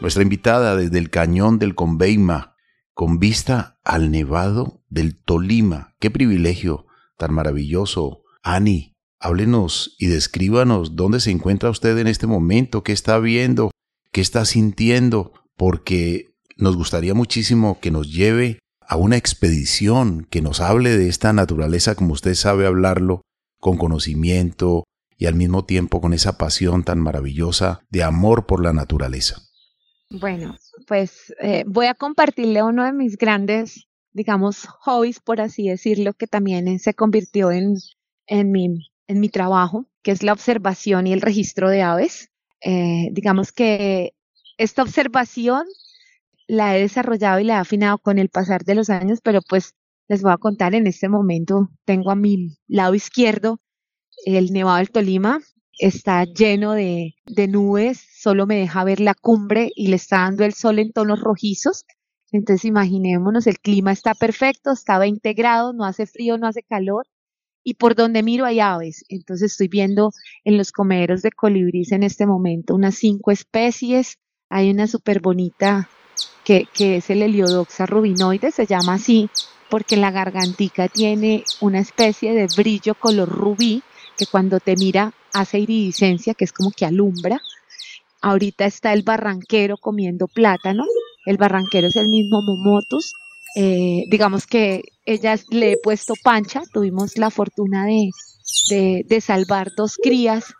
[0.01, 2.55] Nuestra invitada desde el cañón del Conveima,
[2.95, 5.95] con vista al nevado del Tolima.
[5.99, 8.23] Qué privilegio tan maravilloso.
[8.43, 13.73] Ani, háblenos y descríbanos dónde se encuentra usted en este momento, qué está viendo,
[14.13, 20.61] qué está sintiendo, porque nos gustaría muchísimo que nos lleve a una expedición, que nos
[20.61, 23.23] hable de esta naturaleza como usted sabe hablarlo,
[23.59, 24.85] con conocimiento
[25.17, 29.48] y al mismo tiempo con esa pasión tan maravillosa de amor por la naturaleza.
[30.11, 36.15] Bueno, pues eh, voy a compartirle uno de mis grandes, digamos, hobbies, por así decirlo,
[36.15, 37.75] que también se convirtió en,
[38.27, 42.31] en, mi, en mi trabajo, que es la observación y el registro de aves.
[42.63, 44.15] Eh, digamos que
[44.57, 45.67] esta observación
[46.47, 49.75] la he desarrollado y la he afinado con el pasar de los años, pero pues
[50.09, 53.61] les voy a contar en este momento, tengo a mi lado izquierdo
[54.25, 55.41] el Nevado del Tolima,
[55.79, 57.15] está lleno de,
[57.49, 61.21] nubes, solo me deja ver la cumbre y le está dando el sol en tonos
[61.21, 61.85] rojizos.
[62.33, 67.07] Entonces imaginémonos, el clima está perfecto, está 20 grados, no hace frío, no hace calor.
[67.65, 69.05] y por donde miro hay aves.
[69.09, 70.13] Entonces estoy viendo
[70.45, 74.19] en los comederos de colibrís en este momento unas cinco especies.
[74.49, 75.89] Hay una súper bonita
[76.45, 79.29] que, es el Heliodoxa rubinoide, se llama así
[79.69, 83.83] porque la gargantica tiene una especie de brillo color rubí
[84.17, 87.41] que cuando te mira hace iridiscencia, que es como que alumbra.
[88.21, 90.85] Ahorita está el barranquero comiendo plátano.
[91.27, 93.13] El barranquero es el mismo Momotus.
[93.57, 96.63] Eh, digamos que ella le he puesto pancha.
[96.73, 98.11] Tuvimos la fortuna de,
[99.07, 100.55] de, salvar dos crías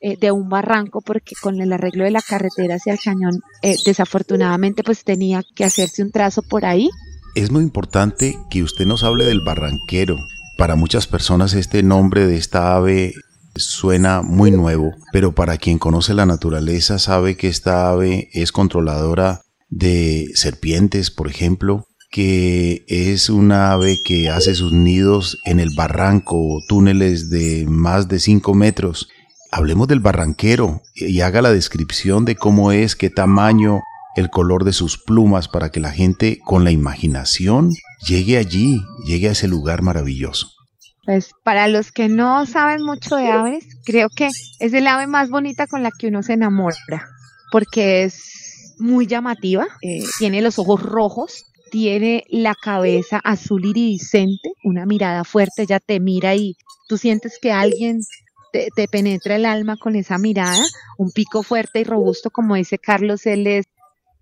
[0.00, 3.76] eh, de un barranco porque con el arreglo de la carretera hacia el cañón, eh,
[3.86, 6.90] desafortunadamente pues tenía que hacerse un trazo por ahí.
[7.34, 10.18] Es muy importante que usted nos hable del barranquero.
[10.56, 13.14] Para muchas personas este nombre de esta ave
[13.56, 19.42] suena muy nuevo, pero para quien conoce la naturaleza sabe que esta ave es controladora
[19.68, 26.36] de serpientes, por ejemplo, que es una ave que hace sus nidos en el barranco
[26.36, 29.08] o túneles de más de 5 metros.
[29.50, 33.80] Hablemos del barranquero y haga la descripción de cómo es, qué tamaño,
[34.14, 37.72] el color de sus plumas para que la gente con la imaginación
[38.06, 40.53] llegue allí, llegue a ese lugar maravilloso.
[41.04, 44.26] Pues para los que no saben mucho de aves, creo que
[44.58, 46.76] es el ave más bonita con la que uno se enamora,
[47.52, 54.86] porque es muy llamativa, eh, tiene los ojos rojos, tiene la cabeza azul iridiscente, una
[54.86, 56.56] mirada fuerte, ella te mira y
[56.88, 58.00] tú sientes que alguien
[58.52, 60.64] te, te, penetra el alma con esa mirada,
[60.96, 63.66] un pico fuerte y robusto, como dice Carlos, él es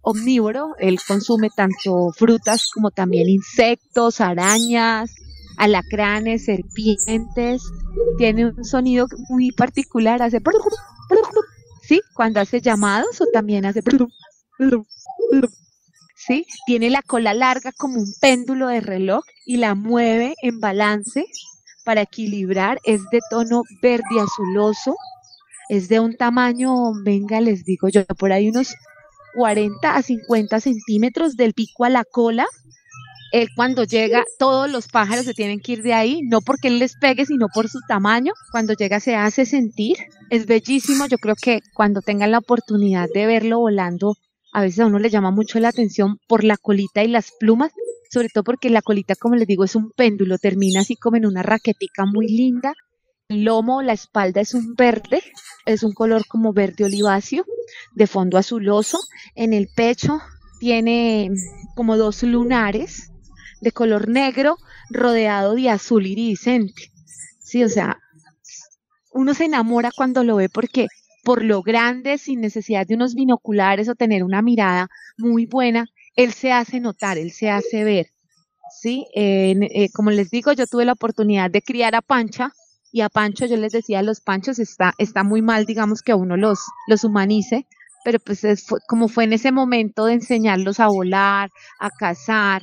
[0.01, 5.15] omnívoro, él consume tanto frutas como también insectos, arañas,
[5.57, 7.63] alacranes, serpientes,
[8.19, 10.41] tiene un sonido muy particular, hace
[11.83, 13.83] sí, cuando hace llamados o también hace
[16.15, 21.25] sí, tiene la cola larga como un péndulo de reloj y la mueve en balance
[21.85, 24.97] para equilibrar, es de tono verde azuloso,
[25.69, 28.75] es de un tamaño, venga, les digo yo, por ahí unos
[29.35, 32.47] 40 a 50 centímetros del pico a la cola,
[33.33, 36.79] él cuando llega, todos los pájaros se tienen que ir de ahí, no porque él
[36.79, 38.35] les pegue, sino por su tamaño.
[38.51, 39.97] Cuando llega se hace sentir.
[40.29, 41.07] Es bellísimo.
[41.07, 44.17] Yo creo que cuando tengan la oportunidad de verlo volando,
[44.53, 47.73] a veces a uno le llama mucho la atención por la colita y las plumas,
[48.11, 51.25] sobre todo porque la colita, como les digo, es un péndulo, termina así como en
[51.25, 52.75] una raquetica muy linda.
[53.31, 55.23] El lomo, la espalda es un verde,
[55.65, 57.47] es un color como verde oliváceo,
[57.95, 58.99] de fondo azuloso.
[59.35, 60.21] En el pecho
[60.61, 61.31] tiene
[61.75, 63.12] como dos lunares
[63.63, 64.59] de color negro
[64.91, 66.91] rodeado de azul iridiscente.
[67.39, 67.99] Sí, o sea,
[69.13, 70.89] uno se enamora cuando lo ve porque
[71.25, 76.33] por lo grande, sin necesidad de unos binoculares o tener una mirada muy buena, él
[76.33, 78.07] se hace notar, él se hace ver.
[78.81, 82.53] Sí, eh, como les digo, yo tuve la oportunidad de criar a Pancha
[82.91, 86.37] y a Pancho yo les decía, los Panchos está, está muy mal, digamos que uno
[86.37, 87.67] los, los humanice,
[88.05, 92.63] pero pues es, como fue en ese momento de enseñarlos a volar, a cazar,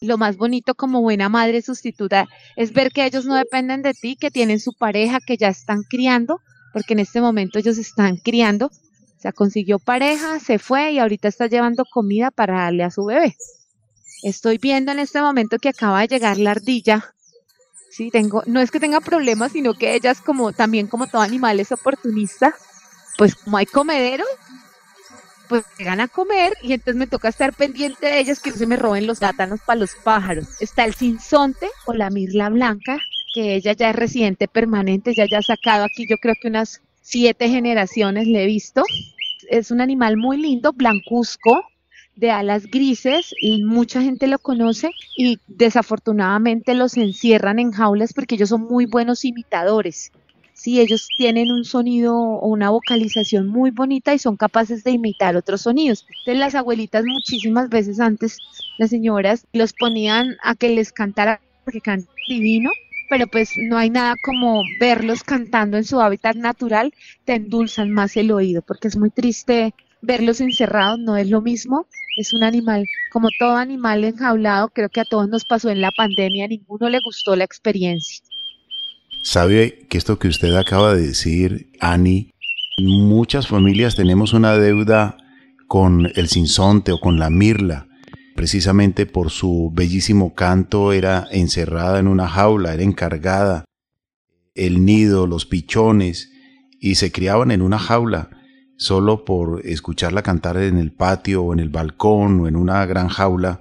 [0.00, 4.16] lo más bonito como buena madre sustituta es ver que ellos no dependen de ti,
[4.16, 6.40] que tienen su pareja, que ya están criando,
[6.72, 8.66] porque en este momento ellos están criando.
[8.66, 13.04] O sea, consiguió pareja, se fue y ahorita está llevando comida para darle a su
[13.04, 13.36] bebé.
[14.22, 17.14] Estoy viendo en este momento que acaba de llegar la ardilla.
[17.90, 21.20] Sí, tengo, no es que tenga problemas, sino que ella es como, también como todo
[21.20, 22.54] animal es oportunista.
[23.18, 24.24] Pues como hay comedero,
[25.50, 28.68] pues llegan a comer y entonces me toca estar pendiente de ellas que no se
[28.68, 30.46] me roben los plátanos para los pájaros.
[30.60, 33.00] Está el sinsonte o la mirla blanca,
[33.34, 36.80] que ella ya es residente permanente, ya ya ha sacado aquí yo creo que unas
[37.02, 38.84] siete generaciones le he visto.
[39.50, 41.64] Es un animal muy lindo, blancuzco,
[42.14, 48.36] de alas grises y mucha gente lo conoce y desafortunadamente los encierran en jaulas porque
[48.36, 50.12] ellos son muy buenos imitadores.
[50.62, 55.34] Sí, ellos tienen un sonido o una vocalización muy bonita y son capaces de imitar
[55.34, 56.04] otros sonidos.
[56.06, 58.36] Entonces las abuelitas muchísimas veces antes,
[58.76, 62.72] las señoras los ponían a que les cantara porque cantan divino,
[63.08, 66.92] pero pues no hay nada como verlos cantando en su hábitat natural,
[67.24, 71.86] te endulzan más el oído, porque es muy triste verlos encerrados, no es lo mismo,
[72.18, 75.90] es un animal, como todo animal enjaulado, creo que a todos nos pasó en la
[75.90, 78.22] pandemia, a ninguno le gustó la experiencia.
[79.22, 82.30] Sabe que esto que usted acaba de decir, Ani,
[82.78, 85.18] muchas familias tenemos una deuda
[85.68, 87.86] con el sinsonte o con la mirla.
[88.34, 93.66] Precisamente por su bellísimo canto era encerrada en una jaula, era encargada.
[94.54, 96.32] El nido, los pichones,
[96.80, 98.30] y se criaban en una jaula
[98.78, 103.08] solo por escucharla cantar en el patio o en el balcón o en una gran
[103.08, 103.60] jaula,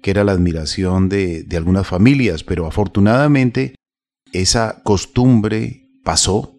[0.00, 3.74] que era la admiración de, de algunas familias, pero afortunadamente
[4.32, 6.58] esa costumbre pasó,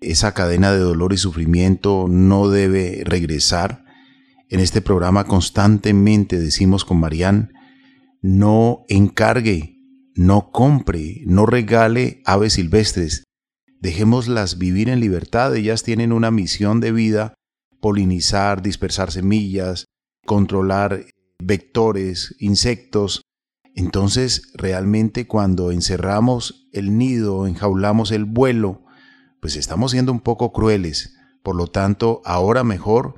[0.00, 3.84] esa cadena de dolor y sufrimiento no debe regresar.
[4.48, 7.52] En este programa constantemente decimos con Marían,
[8.22, 9.78] no encargue,
[10.14, 13.24] no compre, no regale aves silvestres,
[13.80, 17.34] dejémoslas vivir en libertad, ellas tienen una misión de vida,
[17.80, 19.86] polinizar, dispersar semillas,
[20.26, 21.06] controlar
[21.42, 23.22] vectores, insectos.
[23.80, 28.82] Entonces, realmente cuando encerramos el nido, enjaulamos el vuelo,
[29.40, 31.16] pues estamos siendo un poco crueles.
[31.42, 33.14] Por lo tanto, ahora mejor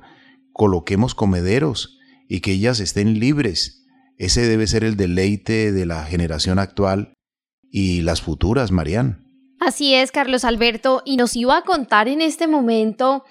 [0.53, 1.99] coloquemos comederos
[2.29, 3.85] y que ellas estén libres.
[4.17, 7.13] Ese debe ser el deleite de la generación actual
[7.69, 9.27] y las futuras, Marían.
[9.59, 13.25] Así es, Carlos Alberto, y nos iba a contar en este momento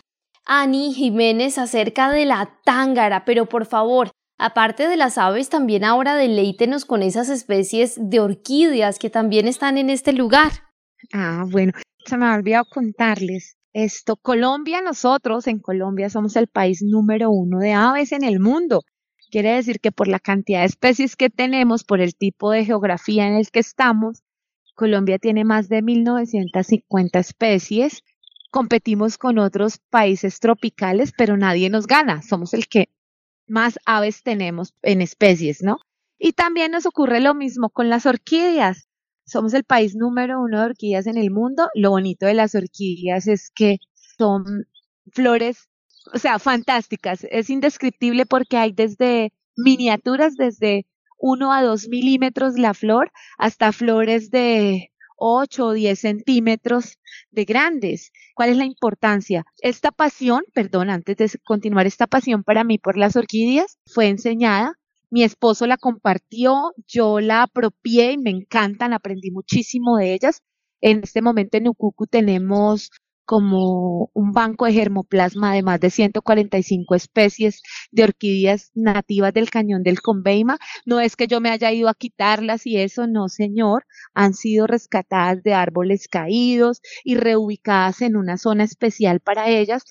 [0.45, 4.11] Ani Jiménez acerca de la tángara, pero por favor,
[4.43, 9.79] aparte de las aves, también ahora deleítenos con esas especies de orquídeas que también están
[9.79, 10.51] en este lugar.
[11.13, 11.73] Ah, bueno,
[12.05, 13.57] se me ha olvidado contarles.
[13.73, 18.83] Esto, Colombia, nosotros en Colombia somos el país número uno de aves en el mundo.
[19.31, 23.27] Quiere decir que por la cantidad de especies que tenemos, por el tipo de geografía
[23.27, 24.23] en el que estamos,
[24.75, 28.03] Colombia tiene más de 1950 especies.
[28.51, 32.21] Competimos con otros países tropicales, pero nadie nos gana.
[32.23, 32.89] Somos el que
[33.47, 35.79] más aves tenemos en especies, ¿no?
[36.19, 38.89] Y también nos ocurre lo mismo con las orquídeas.
[39.25, 41.69] Somos el país número uno de orquídeas en el mundo.
[41.75, 43.79] Lo bonito de las orquídeas es que
[44.19, 44.45] son
[45.13, 45.69] flores,
[46.15, 47.27] o sea, fantásticas.
[47.31, 50.87] Es indescriptible porque hay desde miniaturas, desde
[51.19, 54.92] 1 a 2 milímetros la flor, hasta flores de
[55.23, 56.99] 8 o 10 centímetros
[57.31, 58.13] de grandes.
[58.35, 59.45] ¿Cuál es la importancia?
[59.61, 64.75] Esta pasión, perdón, antes de continuar, esta pasión para mí por las orquídeas fue enseñada
[65.13, 70.41] mi esposo la compartió, yo la apropié y me encantan, aprendí muchísimo de ellas.
[70.81, 72.91] En este momento en Ucucu tenemos
[73.33, 79.83] como un banco de germoplasma de más de 145 especies de orquídeas nativas del cañón
[79.83, 80.59] del Conveima.
[80.85, 83.87] No es que yo me haya ido a quitarlas y eso, no, señor.
[84.13, 89.85] Han sido rescatadas de árboles caídos y reubicadas en una zona especial para ellas.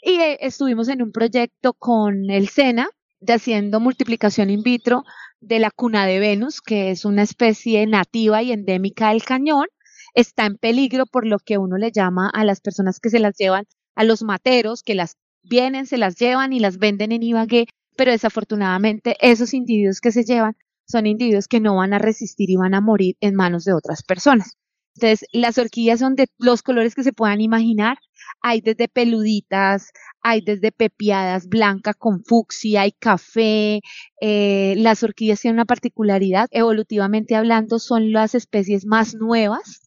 [0.00, 2.86] Y eh, estuvimos en un proyecto con el SENA,
[3.18, 5.02] de haciendo multiplicación in vitro
[5.40, 9.66] de la cuna de Venus, que es una especie nativa y endémica del cañón,
[10.14, 13.36] está en peligro por lo que uno le llama a las personas que se las
[13.36, 17.66] llevan, a los materos, que las vienen, se las llevan y las venden en Ibagué,
[17.96, 20.56] pero desafortunadamente esos individuos que se llevan
[20.86, 24.02] son individuos que no van a resistir y van a morir en manos de otras
[24.02, 24.56] personas.
[24.96, 27.98] Entonces, las orquídeas son de los colores que se puedan imaginar.
[28.40, 29.90] Hay desde peluditas,
[30.22, 33.80] hay desde pepiadas blanca con fucsia, hay café.
[34.20, 39.82] Eh, las orquídeas tienen una particularidad, evolutivamente hablando, son las especies más nuevas,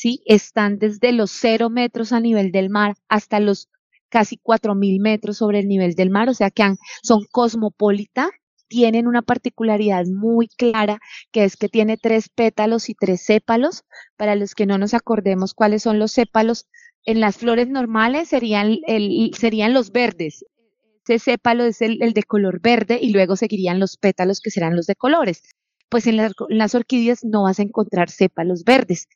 [0.00, 0.22] ¿sí?
[0.24, 3.68] Están desde los cero metros a nivel del mar hasta los
[4.08, 6.64] casi cuatro mil metros sobre el nivel del mar, o sea que
[7.02, 8.30] son cosmopolita,
[8.66, 11.00] tienen una particularidad muy clara,
[11.32, 13.82] que es que tiene tres pétalos y tres sépalos.
[14.16, 16.66] Para los que no nos acordemos cuáles son los sépalos,
[17.04, 18.78] en las flores normales serían,
[19.74, 20.46] los verdes.
[21.04, 24.86] Ese sépalo es el, de color verde y luego seguirían los pétalos que serán los
[24.86, 25.42] de colores.
[25.88, 29.08] Pues en en las orquídeas no vas a encontrar sépalos verdes.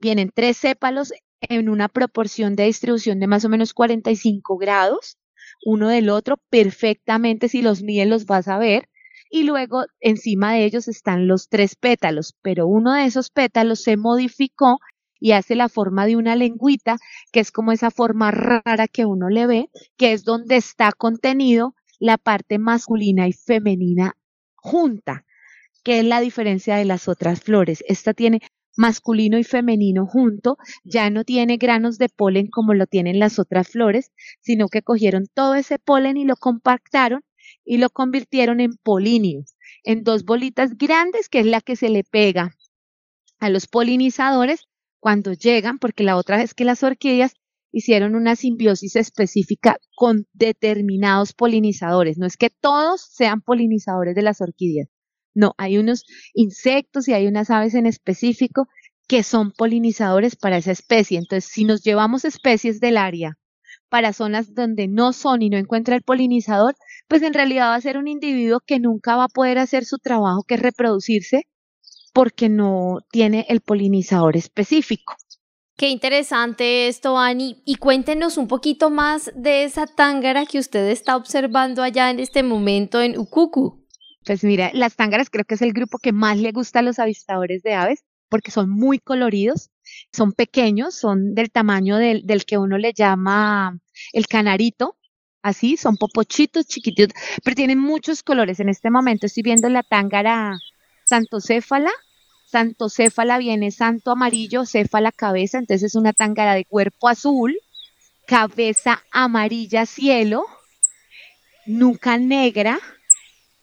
[0.00, 5.18] Vienen tres sépalos en una proporción de distribución de más o menos 45 grados,
[5.64, 8.88] uno del otro, perfectamente si los miden los vas a ver
[9.30, 13.96] y luego encima de ellos están los tres pétalos, pero uno de esos pétalos se
[13.96, 14.78] modificó
[15.18, 16.98] y hace la forma de una lengüita,
[17.32, 21.74] que es como esa forma rara que uno le ve, que es donde está contenido
[21.98, 24.16] la parte masculina y femenina
[24.54, 25.24] junta,
[25.82, 27.82] que es la diferencia de las otras flores.
[27.88, 28.40] Esta tiene
[28.76, 33.68] masculino y femenino junto, ya no tiene granos de polen como lo tienen las otras
[33.68, 37.22] flores, sino que cogieron todo ese polen y lo compactaron
[37.64, 42.04] y lo convirtieron en polinios, en dos bolitas grandes, que es la que se le
[42.04, 42.52] pega
[43.38, 44.68] a los polinizadores
[45.00, 47.34] cuando llegan, porque la otra es que las orquídeas
[47.72, 52.18] hicieron una simbiosis específica con determinados polinizadores.
[52.18, 54.88] No es que todos sean polinizadores de las orquídeas.
[55.36, 58.68] No, hay unos insectos y hay unas aves en específico
[59.06, 61.18] que son polinizadores para esa especie.
[61.18, 63.34] Entonces, si nos llevamos especies del área
[63.90, 66.74] para zonas donde no son y no encuentra el polinizador,
[67.06, 69.98] pues en realidad va a ser un individuo que nunca va a poder hacer su
[69.98, 71.42] trabajo, que es reproducirse,
[72.14, 75.14] porque no tiene el polinizador específico.
[75.76, 77.62] Qué interesante esto, Ani.
[77.66, 82.42] Y cuéntenos un poquito más de esa tángara que usted está observando allá en este
[82.42, 83.85] momento en Ukuku.
[84.26, 86.98] Pues mira, las tángaras creo que es el grupo que más le gusta a los
[86.98, 88.04] avistadores de aves.
[88.28, 89.70] porque son muy coloridos,
[90.12, 93.78] son pequeños, son del tamaño del, del que uno le llama
[94.12, 94.96] el canarito,
[95.42, 97.14] así, son popochitos chiquititos,
[97.44, 98.58] pero tienen muchos colores.
[98.58, 100.58] En este momento estoy viendo la tángara
[101.04, 101.92] santocéfala,
[102.46, 107.56] santocéfala viene santo amarillo, céfala cabeza, entonces es una tángara de cuerpo azul,
[108.26, 110.44] cabeza amarilla cielo,
[111.64, 112.80] nuca negra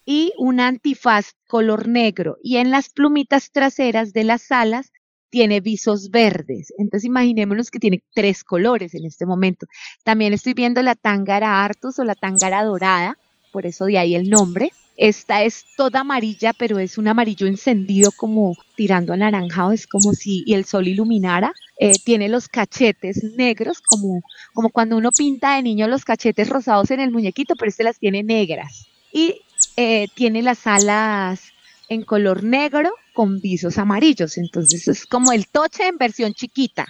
[0.05, 2.37] y un antifaz color negro.
[2.43, 4.91] Y en las plumitas traseras de las alas
[5.29, 6.71] tiene visos verdes.
[6.77, 9.65] Entonces imaginémonos que tiene tres colores en este momento.
[10.03, 13.17] También estoy viendo la tángara artus o la tángara dorada,
[13.51, 14.71] por eso de ahí el nombre.
[14.95, 20.13] Esta es toda amarilla, pero es un amarillo encendido como tirando a naranjado, es como
[20.13, 21.51] si el sol iluminara.
[21.79, 24.21] Eh, tiene los cachetes negros, como,
[24.53, 27.97] como cuando uno pinta de niño los cachetes rosados en el muñequito, pero este las
[27.97, 28.87] tiene negras.
[29.11, 29.41] Y
[29.77, 31.51] eh, tiene las alas
[31.89, 34.37] en color negro con visos amarillos.
[34.37, 36.87] Entonces es como el toche en versión chiquita,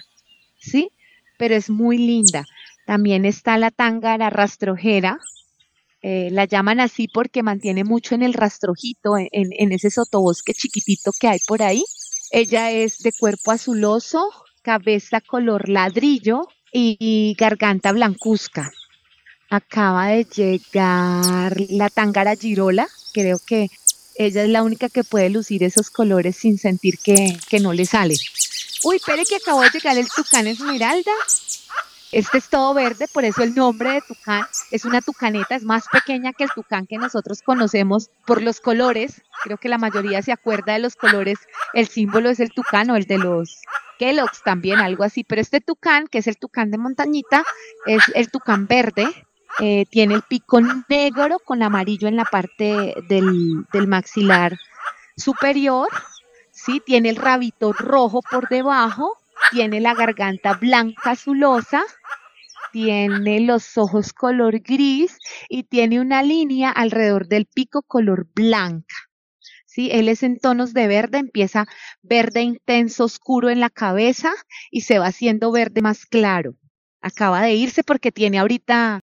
[0.58, 0.90] ¿sí?
[1.38, 2.44] Pero es muy linda.
[2.86, 5.18] También está la tángara rastrojera,
[6.02, 11.12] eh, la llaman así porque mantiene mucho en el rastrojito, en, en, ese sotobosque chiquitito
[11.18, 11.82] que hay por ahí.
[12.30, 14.30] Ella es de cuerpo azuloso,
[14.60, 18.70] cabeza color ladrillo y, garganta blancuzca.
[19.50, 23.68] Acaba de llegar la tangara girola, creo que
[24.16, 27.84] ella es la única que puede lucir esos colores sin sentir que, que no le
[27.84, 28.14] sale.
[28.84, 31.12] Uy, espere que acabó de llegar el tucán esmeralda.
[32.12, 35.88] Este es todo verde, por eso el nombre de tucán es una tucaneta, es más
[35.90, 39.22] pequeña que el tucán que nosotros conocemos por los colores.
[39.42, 41.38] Creo que la mayoría se acuerda de los colores.
[41.72, 43.62] El símbolo es el tucán o el de los
[43.98, 45.24] Kellogg's también, algo así.
[45.24, 47.44] Pero este tucán, que es el tucán de montañita,
[47.86, 49.06] es el tucán verde.
[49.60, 54.56] Eh, tiene el pico negro con amarillo en la parte del, del maxilar
[55.16, 55.88] superior.
[56.50, 59.16] Sí, tiene el rabito rojo por debajo
[59.50, 61.82] tiene la garganta blanca azulosa,
[62.72, 68.94] tiene los ojos color gris y tiene una línea alrededor del pico color blanca.
[69.66, 69.90] ¿Sí?
[69.92, 71.66] Él es en tonos de verde, empieza
[72.02, 74.32] verde intenso oscuro en la cabeza
[74.70, 76.54] y se va haciendo verde más claro.
[77.00, 79.00] Acaba de irse porque tiene ahorita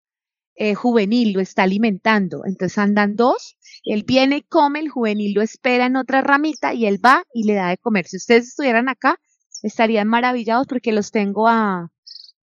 [0.55, 2.43] eh, juvenil, lo está alimentando.
[2.45, 6.85] Entonces andan dos, él viene y come, el juvenil lo espera en otra ramita y
[6.85, 8.07] él va y le da de comer.
[8.07, 9.19] Si ustedes estuvieran acá,
[9.63, 11.91] estarían maravillados porque los tengo a,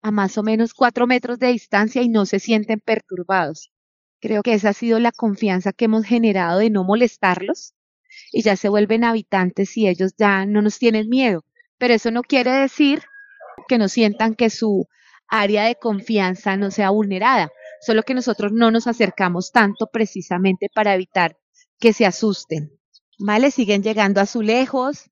[0.01, 3.71] a más o menos cuatro metros de distancia y no se sienten perturbados.
[4.21, 7.73] Creo que esa ha sido la confianza que hemos generado de no molestarlos
[8.31, 11.45] y ya se vuelven habitantes y ellos ya no nos tienen miedo.
[11.77, 13.03] Pero eso no quiere decir
[13.67, 14.87] que no sientan que su
[15.27, 17.49] área de confianza no sea vulnerada,
[17.81, 21.37] solo que nosotros no nos acercamos tanto precisamente para evitar
[21.79, 22.71] que se asusten.
[23.19, 23.51] ¿Vale?
[23.51, 25.09] Siguen llegando azulejos,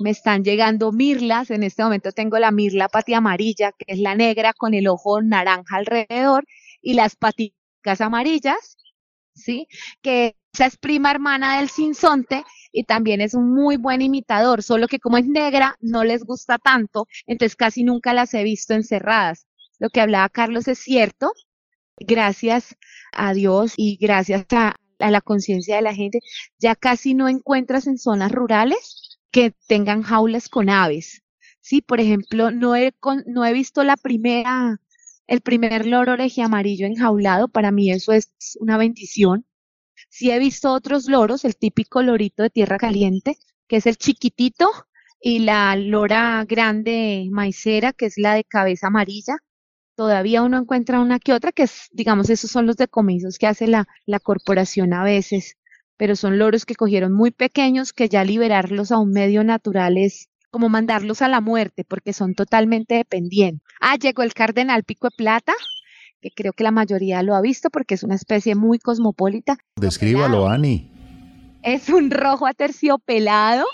[0.00, 1.50] me están llegando mirlas.
[1.50, 5.22] En este momento tengo la mirla pati amarilla, que es la negra con el ojo
[5.22, 6.44] naranja alrededor,
[6.82, 8.76] y las paticas amarillas,
[9.34, 9.66] ¿sí?
[10.02, 14.86] Que esa es prima hermana del sinsonte y también es un muy buen imitador, solo
[14.86, 19.46] que como es negra no les gusta tanto, entonces casi nunca las he visto encerradas.
[19.78, 21.32] Lo que hablaba Carlos es cierto,
[21.98, 22.76] gracias
[23.12, 26.20] a Dios y gracias a, la conciencia de la gente,
[26.58, 31.22] ya casi no encuentras en zonas rurales que tengan jaulas con aves.
[31.60, 32.92] Sí, por ejemplo, no he,
[33.52, 34.80] visto la primera,
[35.26, 38.30] el primer loro oreje amarillo enjaulado, para mí eso es
[38.60, 39.46] una bendición.
[40.08, 43.36] Sí he visto otros loros, el típico lorito de tierra caliente,
[43.68, 44.70] que es el chiquitito,
[45.26, 49.38] y la lora grande maicera, que es la de cabeza amarilla.
[49.96, 53.66] Todavía uno encuentra una que otra, que es, digamos, esos son los decomisos que hace
[53.66, 55.56] la, la corporación a veces
[55.96, 60.28] pero son loros que cogieron muy pequeños que ya liberarlos a un medio natural es
[60.50, 63.66] como mandarlos a la muerte porque son totalmente dependientes.
[63.80, 65.52] Ah, llegó el cardenal pico de plata,
[66.20, 69.56] que creo que la mayoría lo ha visto porque es una especie muy cosmopolita.
[69.76, 70.90] Descríbalo, Ani.
[71.62, 73.64] Es un rojo aterciopelado,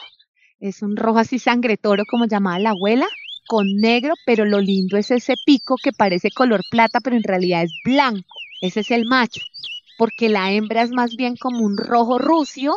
[0.59, 3.07] es un rojo así sangretoro como llamaba la abuela,
[3.51, 7.65] con negro, pero lo lindo es ese pico que parece color plata, pero en realidad
[7.65, 8.37] es blanco.
[8.61, 9.41] Ese es el macho
[9.99, 12.73] porque la hembra es más bien como un rojo rucio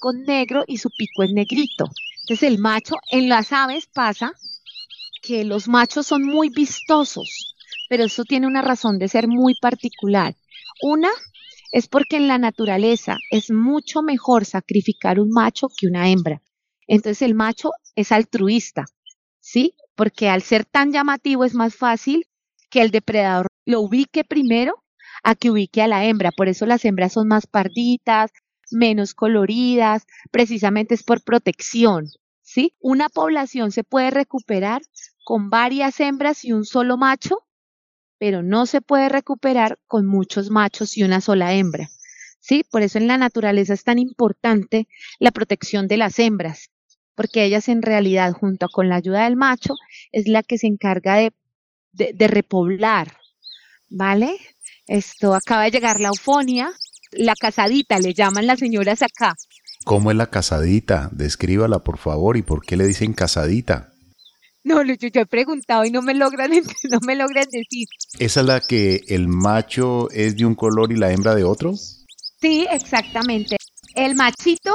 [0.00, 1.88] con negro y su pico es negrito.
[2.22, 4.32] Entonces el macho, en las aves pasa
[5.22, 7.54] que los machos son muy vistosos,
[7.88, 10.34] pero eso tiene una razón de ser muy particular.
[10.82, 11.10] Una
[11.70, 16.42] es porque en la naturaleza es mucho mejor sacrificar un macho que una hembra.
[16.88, 18.86] Entonces el macho es altruista,
[19.46, 19.76] ¿sí?
[19.94, 22.26] Porque al ser tan llamativo es más fácil
[22.68, 24.82] que el depredador lo ubique primero
[25.22, 26.32] a que ubique a la hembra.
[26.32, 28.32] Por eso las hembras son más parditas,
[28.72, 32.08] menos coloridas, precisamente es por protección.
[32.42, 32.74] ¿sí?
[32.80, 34.82] Una población se puede recuperar
[35.24, 37.46] con varias hembras y un solo macho,
[38.18, 41.88] pero no se puede recuperar con muchos machos y una sola hembra.
[42.40, 42.64] ¿Sí?
[42.68, 44.88] Por eso en la naturaleza es tan importante
[45.20, 46.70] la protección de las hembras,
[47.16, 49.74] porque ellas en realidad, junto con la ayuda del macho,
[50.12, 51.32] es la que se encarga de,
[51.92, 53.16] de, repoblar,
[53.88, 54.36] ¿vale?
[54.86, 56.72] Esto acaba de llegar la eufonia,
[57.12, 59.34] la casadita, le llaman las señoras acá.
[59.84, 61.08] ¿Cómo es la casadita?
[61.12, 63.92] Descríbala, por favor, y por qué le dicen casadita.
[64.62, 66.50] No, yo, yo he preguntado y no me logran,
[66.90, 67.86] no me logran decir.
[68.18, 71.74] ¿Esa es la que el macho es de un color y la hembra de otro?
[72.40, 73.56] Sí, exactamente.
[73.94, 74.74] El machito,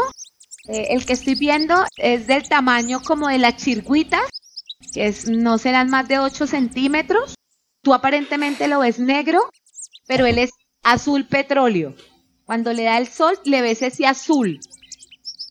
[0.68, 4.22] eh, el que estoy viendo, es del tamaño como de la chirguita,
[4.94, 7.36] que es, no serán más de 8 centímetros.
[7.82, 9.50] Tú aparentemente lo ves negro,
[10.08, 10.52] pero él es
[10.84, 11.96] azul petróleo.
[12.46, 14.60] Cuando le da el sol, le ves ese azul.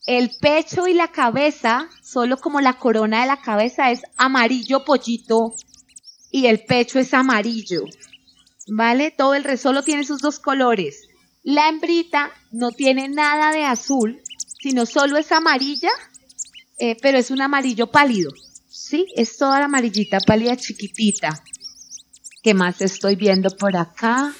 [0.05, 5.53] El pecho y la cabeza, solo como la corona de la cabeza, es amarillo pollito
[6.31, 7.83] y el pecho es amarillo.
[8.67, 9.11] ¿Vale?
[9.11, 11.07] Todo el resto solo tiene sus dos colores.
[11.43, 14.21] La hembrita no tiene nada de azul,
[14.61, 15.89] sino solo es amarilla,
[16.77, 18.31] eh, pero es un amarillo pálido.
[18.69, 19.07] ¿Sí?
[19.15, 21.43] Es toda la amarillita pálida chiquitita.
[22.43, 24.33] ¿Qué más estoy viendo por acá?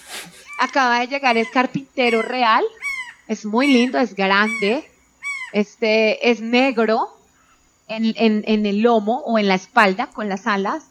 [0.60, 2.64] Acaba de llegar el carpintero real.
[3.28, 4.90] Es muy lindo, es grande.
[5.54, 7.08] Este es negro
[7.88, 10.86] en, en el lomo o en la espalda con las alas.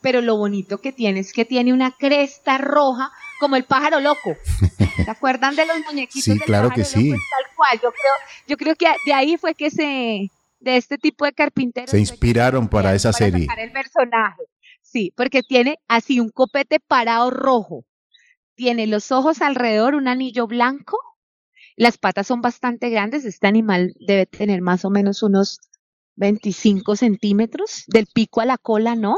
[0.00, 3.10] Pero lo bonito que tiene es que tiene una cresta roja
[3.40, 4.36] como el pájaro loco.
[5.04, 6.24] ¿Se acuerdan de los muñequitos?
[6.24, 7.10] Sí, claro que sí.
[7.10, 8.12] Tal Yo creo,
[8.48, 11.90] yo creo que de ahí fue que se, de este tipo de carpinteros.
[11.90, 13.46] Se inspiraron para esa serie.
[13.58, 14.42] el personaje.
[14.82, 17.84] Sí, porque tiene así un copete parado rojo.
[18.54, 20.98] Tiene los ojos alrededor, un anillo blanco.
[21.76, 23.24] Las patas son bastante grandes.
[23.24, 25.60] Este animal debe tener más o menos unos
[26.14, 27.84] 25 centímetros.
[27.88, 29.16] Del pico a la cola, ¿no?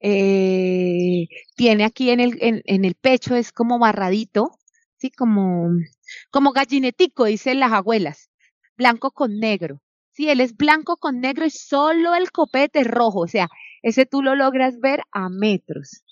[0.00, 4.52] Eh, tiene aquí en el, en, el pecho, es como barradito,
[4.98, 5.10] ¿sí?
[5.10, 5.68] Como,
[6.30, 8.30] como gallinetico, dicen las abuelas,
[8.76, 9.80] blanco con negro.
[10.12, 13.48] Sí, él es blanco con negro y solo el copete es rojo, o sea,
[13.82, 16.02] ese tú lo logras ver a metros.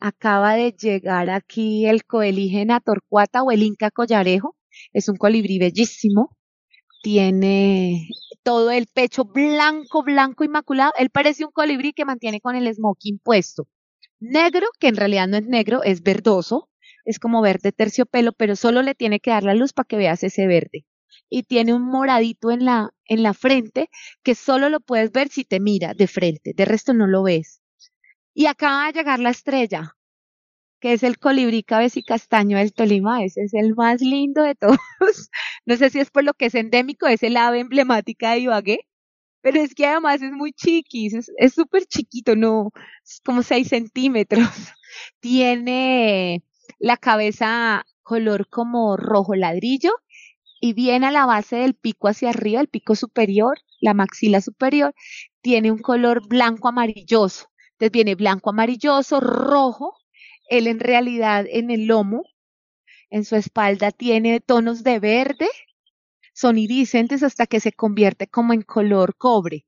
[0.00, 4.54] Acaba de llegar aquí el coelígena torcuata o el inca collarejo,
[4.92, 6.36] es un colibrí bellísimo,
[7.02, 8.08] tiene
[8.42, 10.92] todo el pecho blanco, blanco, inmaculado.
[10.98, 13.66] Él parece un colibrí que mantiene con el smoking puesto.
[14.20, 16.68] Negro, que en realidad no es negro, es verdoso,
[17.08, 20.22] es como verde terciopelo, pero solo le tiene que dar la luz para que veas
[20.22, 20.84] ese verde.
[21.30, 23.88] Y tiene un moradito en la, en la frente
[24.22, 27.62] que solo lo puedes ver si te mira de frente, de resto no lo ves.
[28.34, 29.96] Y acaba de llegar la estrella,
[30.80, 34.78] que es el colibrí castaño del Tolima, ese es el más lindo de todos.
[35.66, 38.80] no sé si es por lo que es endémico, es el ave emblemática de Ibagué,
[39.40, 42.70] pero es que además es muy chiquis, es súper chiquito, no,
[43.02, 44.46] es como 6 centímetros.
[45.20, 46.42] Tiene
[46.78, 49.92] la cabeza color como rojo ladrillo
[50.60, 54.94] y viene a la base del pico hacia arriba, el pico superior, la maxila superior,
[55.40, 57.48] tiene un color blanco amarilloso.
[57.72, 59.96] Entonces viene blanco amarilloso, rojo,
[60.48, 62.24] él en realidad en el lomo,
[63.10, 65.48] en su espalda tiene tonos de verde,
[66.34, 69.66] son iridiscentes hasta que se convierte como en color cobre.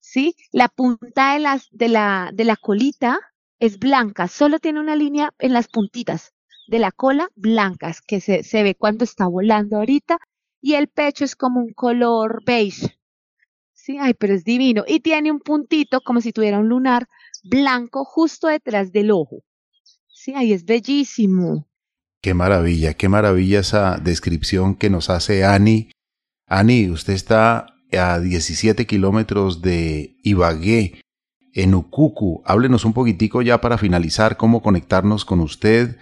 [0.00, 0.36] ¿Sí?
[0.52, 3.20] La punta de, las, de, la, de la colita
[3.58, 6.32] es blanca, solo tiene una línea en las puntitas
[6.66, 10.18] de la cola blancas que se, se ve cuando está volando ahorita
[10.60, 12.98] y el pecho es como un color beige.
[13.72, 14.82] Sí, ay, pero es divino.
[14.86, 17.06] Y tiene un puntito como si tuviera un lunar
[17.42, 19.42] blanco justo detrás del ojo.
[20.08, 21.68] Sí, ahí es bellísimo.
[22.22, 25.90] Qué maravilla, qué maravilla esa descripción que nos hace Ani.
[26.46, 31.02] Ani, usted está a 17 kilómetros de Ibagué,
[31.54, 32.42] en Ucucu.
[32.44, 36.00] Háblenos un poquitico ya para finalizar cómo conectarnos con usted,